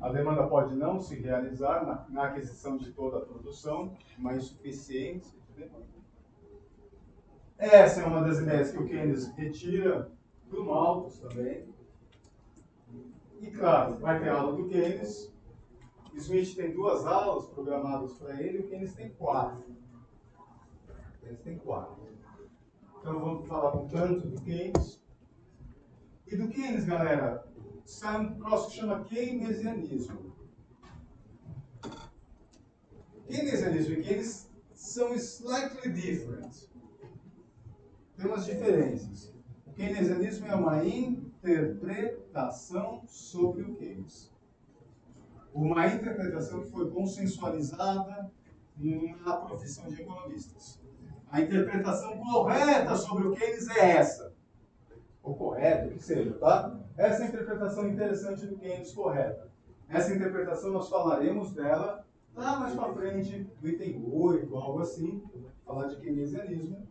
a 0.00 0.08
demanda 0.10 0.46
pode 0.46 0.74
não 0.74 1.00
se 1.00 1.16
realizar 1.16 1.84
na, 1.84 2.06
na 2.08 2.28
aquisição 2.28 2.76
de 2.76 2.92
toda 2.92 3.18
a 3.18 3.20
produção, 3.20 3.96
uma 4.18 4.34
insuficiência 4.34 5.38
essa 7.58 8.02
é 8.02 8.06
uma 8.06 8.22
das 8.22 8.38
ideias 8.38 8.70
que 8.70 8.78
o 8.78 8.86
Keynes 8.86 9.34
retira 9.34 10.12
do 10.48 10.64
Malthus 10.64 11.18
também. 11.18 11.68
E 13.40 13.50
claro, 13.50 13.98
vai 13.98 14.20
ter 14.20 14.28
aula 14.28 14.56
do 14.56 14.68
Keynes. 14.68 15.34
Smith 16.14 16.54
tem 16.54 16.72
duas 16.72 17.04
aulas 17.04 17.48
programadas 17.48 18.12
para 18.14 18.40
ele, 18.40 18.58
o 18.58 18.68
Keynes 18.68 18.94
tem 18.94 19.10
quatro. 19.10 19.64
O 20.78 21.20
Keynes 21.20 21.40
tem 21.40 21.58
quatro. 21.58 22.00
Então 23.00 23.18
vamos 23.18 23.48
falar 23.48 23.76
um 23.76 23.88
tanto 23.88 24.28
do 24.28 24.40
Keynes. 24.42 25.02
E 26.28 26.36
do 26.36 26.48
Keynes, 26.50 26.84
galera, 26.84 27.44
sai 27.88 28.20
um 28.20 28.34
troço 28.34 28.68
que 28.68 28.76
chama 28.76 29.02
Keynesianismo. 29.04 30.36
Keynesianismo 33.26 33.94
e 33.94 34.02
Keynes 34.02 34.50
são 34.74 35.18
slightly 35.18 35.90
different. 35.92 36.68
Tem 38.14 38.26
umas 38.26 38.44
diferenças. 38.44 39.34
O 39.66 39.72
keynesianismo 39.72 40.46
é 40.46 40.54
uma 40.54 40.84
interpretação 40.84 43.02
sobre 43.06 43.62
o 43.62 43.74
Keynes. 43.76 44.30
Uma 45.54 45.86
interpretação 45.86 46.60
que 46.62 46.70
foi 46.70 46.90
consensualizada 46.90 48.30
na 49.24 49.36
profissão 49.38 49.88
de 49.88 50.02
economistas. 50.02 50.78
A 51.30 51.40
interpretação 51.40 52.18
correta 52.18 52.94
sobre 52.96 53.28
o 53.28 53.32
Keynes 53.32 53.66
é 53.68 53.96
essa. 53.96 54.36
Ou 55.28 55.52
o 55.52 55.90
que 55.90 56.02
seja, 56.02 56.32
tá? 56.38 56.80
Essa 56.96 57.22
é 57.22 57.26
a 57.26 57.28
interpretação 57.28 57.86
interessante 57.86 58.46
do 58.46 58.56
Keynes 58.56 58.92
correta. 58.92 59.50
Essa 59.86 60.14
interpretação 60.14 60.72
nós 60.72 60.88
falaremos 60.88 61.52
dela 61.52 62.06
lá 62.34 62.58
mais 62.60 62.74
para 62.74 62.94
frente, 62.94 63.50
no 63.60 63.68
item 63.68 64.08
8, 64.10 64.56
algo 64.56 64.80
assim, 64.80 65.22
falar 65.66 65.88
de 65.88 65.96
keynesianismo. 65.96 66.88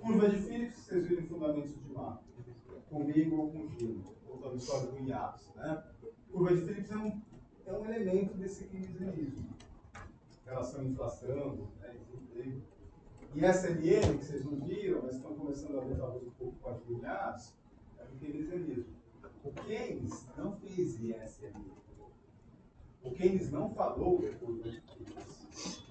Curva 0.00 0.28
de 0.28 0.38
Phillips, 0.38 0.78
vocês 0.78 1.06
viram 1.06 1.26
Fundamentos 1.26 1.72
de 1.72 1.92
Mapa. 1.92 2.22
Comigo 2.88 3.36
ou 3.36 3.50
com 3.52 3.68
Gino, 3.68 4.02
voltando 4.26 4.54
a 4.54 4.56
história 4.56 4.90
do 4.90 4.98
IAPS. 4.98 5.52
Né? 5.54 5.84
Curva 6.32 6.56
de 6.56 6.62
Phillips 6.62 6.90
é 6.90 6.96
um, 6.96 7.22
é 7.66 7.72
um 7.72 7.84
elemento 7.84 8.34
desse 8.34 8.64
keynesianismo. 8.64 9.50
Relação 10.44 10.84
inflação, 10.84 11.68
né, 11.80 11.94
desemprego. 12.00 12.62
E 13.32 13.44
SLM, 13.44 14.18
que 14.18 14.24
vocês 14.24 14.44
não 14.44 14.56
viram, 14.56 15.02
mas 15.02 15.14
estão 15.14 15.34
começando 15.34 15.78
a 15.78 15.84
ver 15.84 15.96
talvez 15.96 16.26
um 16.26 16.30
pouco 16.30 16.56
com 16.60 16.70
as 16.70 16.84
linhadas, 16.86 17.54
é 17.98 18.04
o 18.04 18.18
keynesianismo. 18.18 19.00
O 19.44 19.52
Keynes 19.52 20.26
não 20.36 20.56
fez 20.56 21.00
ISLM. 21.00 21.70
O 23.02 23.10
Keynes 23.12 23.50
não 23.50 23.70
falou 23.70 24.20
depois 24.20 24.56
do 24.56 24.62
Keynes. 24.62 25.84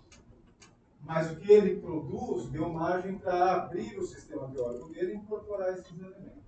Mas 1.02 1.32
o 1.32 1.38
que 1.38 1.52
ele 1.52 1.80
produz 1.80 2.50
deu 2.50 2.70
margem 2.70 3.18
para 3.18 3.56
abrir 3.56 3.98
o 3.98 4.06
sistema 4.06 4.48
teórico 4.50 4.90
dele 4.90 5.14
e 5.14 5.16
incorporar 5.16 5.74
esses 5.74 5.98
elementos. 5.98 6.44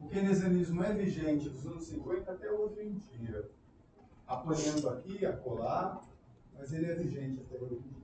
O 0.00 0.08
keynesianismo 0.08 0.82
é 0.82 0.92
vigente 0.92 1.48
dos 1.48 1.66
anos 1.66 1.84
50 1.84 2.32
até 2.32 2.50
hoje 2.50 2.82
em 2.82 2.92
dia. 2.94 3.48
Apanhando 4.26 4.88
aqui, 4.88 5.24
acolá, 5.24 6.02
mas 6.54 6.72
ele 6.72 6.86
é 6.90 6.94
vigente 6.94 7.42
até 7.42 7.62
hoje 7.62 7.76
em 7.76 7.80
dia. 7.80 8.03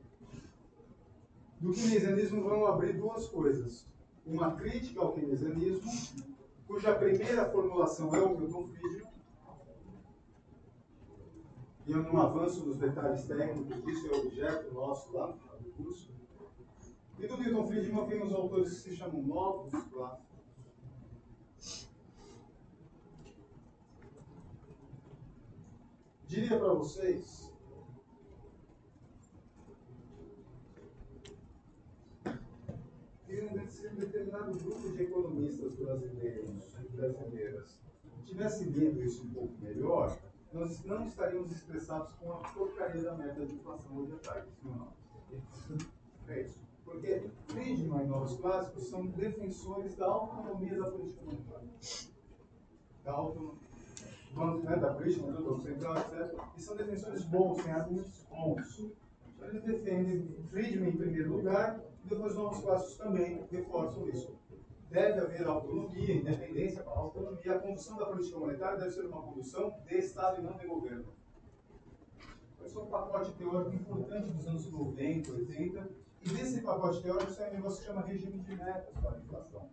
Do 1.61 1.73
keynesianismo 1.75 2.42
vão 2.42 2.66
abrir 2.66 2.94
duas 2.94 3.27
coisas. 3.29 3.87
Uma 4.25 4.57
crítica 4.57 5.01
ao 5.01 5.12
keynesianismo, 5.12 5.90
cuja 6.66 6.94
primeira 6.94 7.51
formulação 7.51 8.14
é 8.14 8.20
o 8.20 8.38
Milton 8.38 8.68
Friedman, 8.68 9.11
e 11.87 11.92
eu 11.92 12.03
não 12.05 12.20
avanço 12.20 12.64
nos 12.64 12.79
detalhes 12.79 13.25
técnicos, 13.25 13.88
isso 13.88 14.07
é 14.07 14.16
objeto 14.16 14.73
nosso 14.73 15.12
lá 15.12 15.27
no 15.61 15.70
curso. 15.73 16.11
E 17.18 17.27
do 17.27 17.37
Milton 17.37 17.66
Friedman 17.66 18.07
tem 18.07 18.23
os 18.23 18.33
autores 18.33 18.75
que 18.75 18.90
se 18.90 18.96
chamam 18.96 19.23
novos 19.23 19.73
clássicos. 19.85 20.31
Diria 26.29 26.59
para 26.59 26.75
vocês 26.75 27.51
que 33.27 33.30
se 33.68 33.87
um 33.87 33.94
determinado 33.94 34.59
grupo 34.59 34.90
de 34.90 35.03
economistas 35.03 35.74
brasileiros 35.76 36.76
e 36.79 36.96
brasileiras 36.96 37.81
tivesse 38.24 38.64
lido 38.64 39.03
isso 39.03 39.24
um 39.24 39.31
pouco 39.31 39.55
melhor, 39.61 40.16
nós 40.53 40.83
não 40.85 41.05
estaríamos 41.05 41.53
estressados 41.53 42.12
com 42.14 42.33
a 42.33 42.38
porcaria 42.38 43.03
da 43.03 43.14
meta 43.16 43.46
de 43.46 43.55
inflação 43.55 43.96
hoje 43.96 44.12
à 44.14 44.18
tarde, 44.18 44.48
não. 44.64 44.92
É 46.29 46.42
isso. 46.42 46.61
Porque 46.85 47.31
Friedman 47.48 48.05
e 48.05 48.07
novos 48.07 48.37
clássicos 48.40 48.88
são 48.88 49.07
defensores 49.07 49.94
da 49.96 50.07
autonomia 50.07 50.76
da 50.76 50.90
política 50.90 51.22
monetária. 51.24 51.68
Da 53.05 53.12
autonomia. 53.12 53.70
Né, 54.62 54.76
da 54.76 54.94
política 54.94 55.33
do 55.33 55.42
Banco 55.42 55.62
Central, 55.62 55.96
etc. 55.96 56.40
E 56.57 56.61
são 56.61 56.76
defensores 56.76 57.24
bons, 57.24 57.62
têm 57.62 57.72
argumentos 57.72 58.24
bons. 58.31 58.92
Então 59.37 59.48
eles 59.48 59.62
defendem 59.64 60.29
Friedman 60.50 60.90
em 60.90 60.96
primeiro 60.96 61.37
lugar, 61.37 61.81
depois 62.04 62.34
novos 62.34 62.62
clássicos 62.62 62.96
também 62.96 63.46
reforçam 63.50 64.08
isso 64.08 64.40
deve 64.90 65.20
haver 65.20 65.46
autonomia, 65.46 66.14
independência 66.14 66.82
autonomia. 66.84 67.54
A 67.54 67.58
condução 67.60 67.96
da 67.96 68.06
política 68.06 68.38
monetária 68.38 68.78
deve 68.78 68.90
ser 68.90 69.06
uma 69.06 69.22
condução 69.22 69.78
de 69.86 69.94
Estado 69.96 70.40
e 70.40 70.44
não 70.44 70.58
de 70.58 70.66
governo. 70.66 71.06
Esse 72.64 72.76
é 72.76 72.80
um 72.80 72.86
pacote 72.86 73.32
teórico 73.32 73.74
importante 73.74 74.30
dos 74.30 74.46
anos 74.46 74.70
90, 74.70 75.32
80. 75.32 75.90
E 76.22 76.28
desse 76.28 76.60
pacote 76.60 77.02
teórico 77.02 77.30
sai 77.30 77.50
um 77.50 77.54
negócio 77.54 77.80
que 77.80 77.86
chama 77.86 78.02
regime 78.02 78.38
de 78.40 78.54
metas 78.54 78.94
para 79.00 79.16
a 79.16 79.18
inflação. 79.18 79.70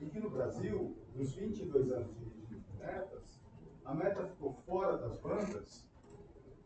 E 0.00 0.06
que 0.06 0.20
no 0.20 0.30
Brasil, 0.30 0.96
nos 1.16 1.34
22 1.34 1.90
anos 1.90 2.14
de 2.16 2.24
regime 2.24 2.60
de 2.60 2.78
metas, 2.78 3.40
a 3.84 3.94
meta 3.94 4.26
ficou 4.26 4.52
fora 4.66 4.96
das 4.98 5.18
bancas 5.18 5.88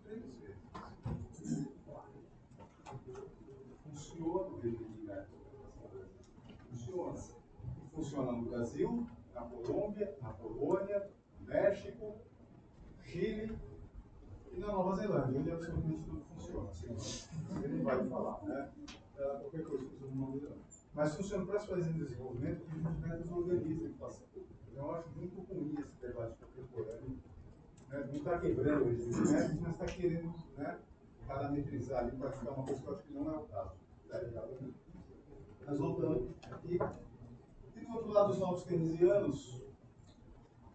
três 0.04 0.22
vezes. 0.40 0.52
Funciona 4.12 4.48
o 4.48 4.60
regime 4.60 4.92
funciona. 6.72 7.18
Funciona 7.94 8.32
no 8.32 8.42
Brasil, 8.42 9.06
na 9.34 9.42
Colômbia, 9.42 10.16
na 10.20 10.30
Polônia, 10.30 11.10
no 11.40 11.46
México, 11.46 12.14
Chile 13.02 13.58
e 14.52 14.60
na 14.60 14.68
Nova 14.68 14.96
Zelândia, 14.96 15.40
onde 15.40 15.50
absolutamente 15.50 16.02
tudo 16.04 16.22
funciona. 16.34 16.68
Assim, 16.68 17.64
ele 17.64 17.76
não 17.76 17.84
vai 17.84 18.08
falar, 18.08 18.42
né? 18.44 18.72
É, 19.18 19.24
qualquer 19.24 19.62
coisa 19.64 19.84
funciona 19.84 20.14
na 20.14 20.26
Nova. 20.26 20.56
Mas 20.94 21.14
funciona 21.14 21.46
para 21.46 21.58
os 21.58 21.66
países 21.66 21.94
em 21.94 21.98
desenvolvimento 21.98 22.66
que 22.66 22.76
os 22.76 22.82
métodos 22.82 23.32
organizam 23.32 23.86
a 23.86 23.88
inflação. 23.88 24.26
Então, 24.70 24.86
eu 24.86 24.94
acho 24.94 25.08
muito 25.16 25.40
ruim 25.42 25.74
esse 25.78 26.06
debate 26.06 26.36
contemporâneo. 26.38 27.18
Né? 27.88 28.08
Não 28.08 28.16
está 28.16 28.38
quebrando 28.38 28.84
os 28.86 29.30
métodos, 29.30 29.60
mas 29.60 29.72
está 29.72 29.86
querendo 29.86 30.34
né, 30.56 30.78
parametrizar 31.26 32.00
ali 32.00 32.16
para 32.16 32.32
ficar 32.32 32.50
uma 32.52 32.64
coisa 32.64 32.80
que 32.80 32.88
eu 32.88 32.94
acho 32.94 33.02
que 33.04 33.12
não 33.12 33.32
é 33.32 33.36
o 33.36 33.44
caso. 33.44 33.81
Mas 35.66 35.78
voltando 35.78 36.34
aqui. 36.50 36.78
E 37.76 37.80
do 37.80 37.92
outro 37.94 38.12
lado, 38.12 38.32
os 38.32 38.38
novos 38.38 38.64
keynesianos, 38.64 39.62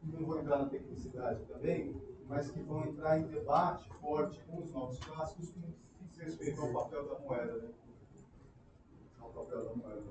não 0.04 0.26
vou 0.26 0.40
entrar 0.40 0.60
na 0.60 0.70
tecnicidade 0.70 1.46
também, 1.46 2.02
mas 2.28 2.50
que 2.50 2.60
vão 2.62 2.86
entrar 2.86 3.20
em 3.20 3.28
debate 3.28 3.88
forte 4.02 4.40
com 4.46 4.58
os 4.58 4.72
novos 4.72 5.00
clássicos 5.00 5.54
diz 6.02 6.18
respeito 6.18 6.62
ao 6.62 6.74
papel 6.74 7.08
da 7.08 7.20
moeda. 7.20 7.54
Né? 7.58 7.70
Ao 9.20 9.30
papel 9.30 9.66
da 9.66 9.76
moeda. 9.76 10.04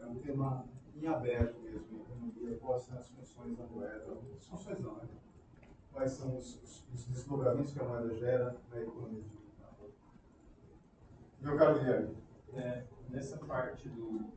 É 0.00 0.06
um 0.06 0.16
tema 0.16 0.64
em 0.94 1.06
aberto 1.06 1.58
mesmo, 1.60 1.86
em 1.90 2.00
economia, 2.00 2.58
quais 2.58 2.82
são 2.84 2.98
as 2.98 3.08
funções 3.08 3.56
da 3.56 3.66
moeda. 3.66 4.18
As 4.36 4.46
funções 4.46 4.80
não, 4.80 4.94
né? 4.96 5.08
Quais 5.92 6.12
são 6.12 6.36
os, 6.38 6.62
os, 6.62 6.84
os 6.94 7.04
desdobramentos 7.06 7.72
que 7.72 7.80
a 7.80 7.84
moeda 7.84 8.14
gera 8.14 8.56
na 8.70 8.80
economia 8.80 9.22
digital. 9.22 9.76
Meu 11.40 11.56
caro 11.56 11.78
Guilherme. 11.78 12.16
É, 12.54 12.84
nessa 13.08 13.36
parte 13.38 13.88
do. 13.88 14.32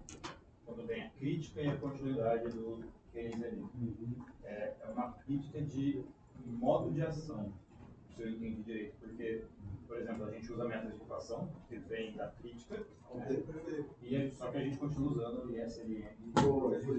quando 0.66 0.86
vem 0.86 1.04
a 1.04 1.10
crítica 1.12 1.62
e 1.62 1.70
a 1.70 1.78
continuidade 1.78 2.50
do 2.50 2.84
keynesianismo. 3.12 3.70
Uhum. 3.76 4.16
É, 4.44 4.76
é 4.82 4.88
uma 4.88 5.14
crítica 5.14 5.62
de 5.62 6.04
modo 6.46 6.92
de 6.92 7.02
ação, 7.02 7.54
se 8.16 8.22
eu 8.22 8.30
entendi 8.30 8.64
direito, 8.64 8.96
porque, 9.00 9.44
por 9.88 9.98
exemplo, 9.98 10.26
a 10.26 10.32
gente 10.32 10.52
usa 10.52 10.66
métodos 10.66 10.98
de 10.98 11.04
equação, 11.04 11.50
que 11.68 11.78
vem 11.78 12.16
da 12.16 12.28
crítica, 12.32 12.86
né? 13.14 13.44
e 14.02 14.32
só 14.32 14.52
que 14.52 14.58
a 14.58 14.62
gente 14.62 14.78
continua 14.78 15.12
usando 15.12 15.46
o 15.46 15.58
ISLM, 15.58 16.34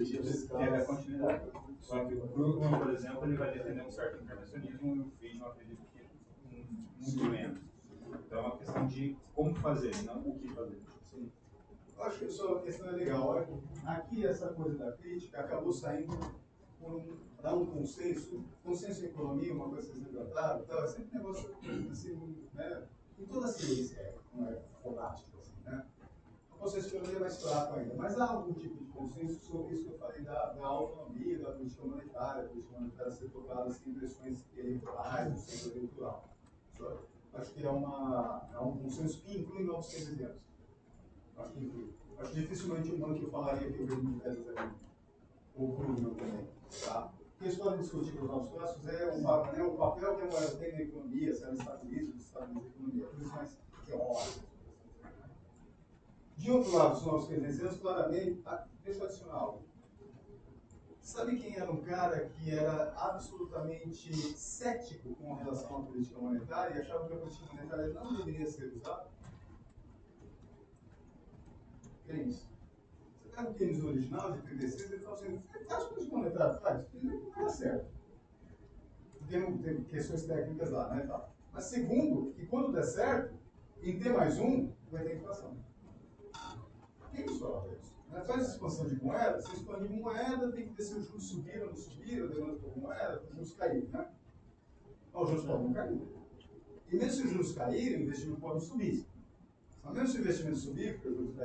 que 0.06 0.62
é 0.62 0.70
da 0.70 0.84
continuidade. 0.84 1.50
Só 1.80 2.04
que 2.04 2.14
o 2.14 2.28
Krugman, 2.28 2.78
por 2.78 2.90
exemplo, 2.90 3.24
ele 3.24 3.36
vai 3.36 3.52
defender 3.52 3.84
um 3.84 3.90
certo 3.90 4.22
intervencionismo 4.22 4.96
e 4.96 5.00
o 5.00 5.10
Friedman 5.18 5.48
acredito 5.48 5.82
que 5.92 6.04
muito 7.00 7.24
menos. 7.30 7.60
Então 8.26 8.38
é 8.38 8.42
uma 8.42 8.56
questão 8.56 8.86
de 8.86 9.16
como 9.34 9.54
fazer, 9.56 9.92
não 10.04 10.20
o 10.20 10.38
que 10.38 10.48
fazer. 10.48 10.80
Acho 11.98 12.18
que 12.18 12.24
a 12.24 12.60
questão 12.60 12.88
é 12.88 12.92
legal. 12.92 13.46
Aqui 13.86 14.26
essa 14.26 14.48
coisa 14.48 14.76
da 14.76 14.92
crítica 14.92 15.40
acabou 15.40 15.72
saindo 15.72 16.16
por 16.80 16.96
um, 16.96 17.16
dar 17.42 17.54
um 17.54 17.66
consenso, 17.66 18.44
consenso 18.62 19.02
em 19.02 19.08
economia, 19.08 19.54
uma 19.54 19.68
coisa 19.68 19.88
que 19.88 19.98
vocês 19.98 20.12
levantaram, 20.12 20.60
então, 20.60 20.84
é 20.84 20.86
sempre 20.88 21.18
um 21.18 21.22
negócio 21.22 21.56
assim, 21.90 22.48
né? 22.54 22.86
Em 23.18 23.26
toda 23.26 23.46
a 23.46 23.48
ciência 23.48 24.14
não 24.34 24.48
é 24.48 24.60
fonástico, 24.82 25.38
assim, 25.38 25.52
né? 25.64 25.86
O 26.52 26.56
consenso 26.56 26.88
de 26.88 26.96
economia 26.96 27.18
é 27.18 27.20
mais 27.20 27.42
fraco 27.42 27.78
ainda, 27.78 27.94
mas 27.94 28.18
há 28.18 28.26
algum 28.26 28.52
tipo 28.54 28.76
de 28.76 28.90
consenso 28.90 29.40
sobre 29.40 29.74
isso 29.74 29.84
que 29.84 29.92
eu 29.92 29.98
falei 29.98 30.22
da, 30.22 30.52
da 30.52 30.66
autonomia 30.66 31.38
da 31.38 31.52
política 31.52 31.86
monetária, 31.86 32.44
a 32.44 32.48
política 32.48 32.78
monetária 32.78 33.12
ser 33.12 33.28
tocada 33.28 33.70
sem 33.70 33.94
pressões 33.94 34.44
eleitorais, 34.56 35.30
no 35.30 35.38
centro 35.38 35.78
eleitoral. 35.78 36.28
Acho 37.34 37.52
que 37.52 37.66
é, 37.66 37.70
uma, 37.70 38.48
é 38.52 38.58
um 38.58 38.76
consenso 38.78 39.20
que 39.22 39.38
inclui 39.38 39.64
novos 39.64 39.88
keynesianos. 39.88 40.44
Acho 41.36 41.52
que 41.52 41.94
Acho 42.18 42.32
dificilmente 42.32 42.92
um 42.92 43.14
que 43.14 43.24
eu 43.24 43.30
falaria 43.30 43.72
que 43.72 43.82
o 43.82 43.86
mesmo 43.86 44.12
de 44.12 44.20
Fezes 44.20 44.46
é 44.48 44.70
ou 45.56 45.76
Krugman 45.76 46.14
também. 46.14 46.48
Tá? 46.84 47.12
O 47.40 47.44
que 47.44 47.56
podem 47.56 47.80
discutir 47.80 48.12
com 48.12 48.24
os 48.24 48.30
nossos 48.30 48.50
clássicos 48.50 48.88
é 48.88 49.06
o, 49.06 49.52
né, 49.52 49.62
o 49.62 49.76
papel 49.76 50.16
que 50.16 50.22
a 50.22 50.26
moeda 50.26 50.56
tem 50.56 50.72
na 50.72 50.82
economia, 50.82 51.34
se 51.34 51.44
ela 51.44 51.54
estabiliza 51.54 52.06
ou 52.06 52.16
desestabiliza 52.16 52.60
a 52.60 52.68
economia, 52.68 53.06
coisas 53.06 53.32
mais 53.32 53.58
teóricas. 53.86 54.40
De 56.36 56.50
outro 56.50 56.76
lado, 56.76 56.96
os 56.96 57.06
nossos 57.06 57.28
keynesianos, 57.28 57.78
claramente, 57.78 58.42
ah, 58.46 58.66
deixa 58.82 59.00
eu 59.00 59.04
adicionar 59.04 59.34
algo. 59.34 59.62
Sabe 61.00 61.38
quem 61.38 61.56
era 61.56 61.70
um 61.70 61.82
cara 61.82 62.30
que 62.30 62.50
era 62.50 62.94
absolutamente 62.96 64.12
cético 64.36 65.14
com 65.16 65.34
relação 65.34 65.76
à 65.76 65.82
política 65.82 66.18
monetária 66.18 66.76
e 66.76 66.80
achava 66.80 67.06
que 67.06 67.12
a 67.12 67.16
política 67.16 67.52
monetária 67.52 67.92
não 67.92 68.16
deveria 68.16 68.46
ser 68.46 68.72
usada? 68.74 69.08
Keynes. 72.06 72.48
Você 73.22 73.28
pega 73.28 73.50
o 73.50 73.54
Keynes 73.54 73.84
original, 73.84 74.32
de 74.32 74.42
36, 74.42 74.92
ele 74.92 75.02
fala 75.02 75.14
assim, 75.14 75.42
faz 75.68 75.84
política 75.84 76.16
monetária, 76.16 76.60
faz. 76.60 76.84
Primeiro, 76.86 77.24
não 77.24 77.44
dá 77.44 77.48
certo. 77.48 77.86
Tem, 79.28 79.58
tem 79.58 79.84
questões 79.84 80.24
técnicas 80.24 80.70
lá, 80.70 80.94
né? 80.94 81.06
Tá. 81.06 81.28
Mas 81.52 81.64
segundo, 81.64 82.32
que 82.32 82.46
quando 82.46 82.72
der 82.72 82.84
certo, 82.84 83.34
em 83.82 83.98
T 83.98 84.08
mais 84.10 84.38
um, 84.38 84.70
vai 84.90 85.04
ter 85.04 85.16
inflação. 85.16 85.56
Quem 87.14 87.28
fala 87.38 87.72
isso? 87.72 87.94
Né? 88.10 88.24
Faz 88.24 88.48
expansão 88.48 88.86
de 88.86 89.02
moeda, 89.02 89.40
você 89.40 89.52
expande 89.52 89.88
moeda, 89.88 90.52
tem 90.52 90.66
que 90.66 90.74
ver 90.74 90.82
se 90.82 90.94
os 90.94 91.06
juros 91.06 91.28
subiram 91.28 91.62
ou 91.62 91.70
não 91.70 91.76
subiram, 91.76 92.28
demanda 92.28 92.54
por 92.54 92.78
moeda, 92.78 93.22
os 93.22 93.30
juros 93.30 93.54
caíram, 93.54 93.88
né? 93.88 94.08
Não, 95.12 95.22
os 95.22 95.28
juros 95.30 95.44
podem 95.44 95.72
cair. 95.72 96.02
E 96.90 96.96
mesmo 96.96 97.10
se 97.12 97.22
os 97.22 97.30
juros 97.30 97.52
caírem, 97.52 98.00
o 98.00 98.02
investimento 98.02 98.40
pode 98.40 98.64
subir. 98.64 99.06
Mas 99.82 99.94
mesmo 99.94 100.08
se 100.08 100.18
o 100.18 100.20
investimento 100.20 100.56
subir, 100.56 100.94
porque 100.94 101.08
os 101.08 101.16
juros 101.16 101.36
caírem, 101.36 101.42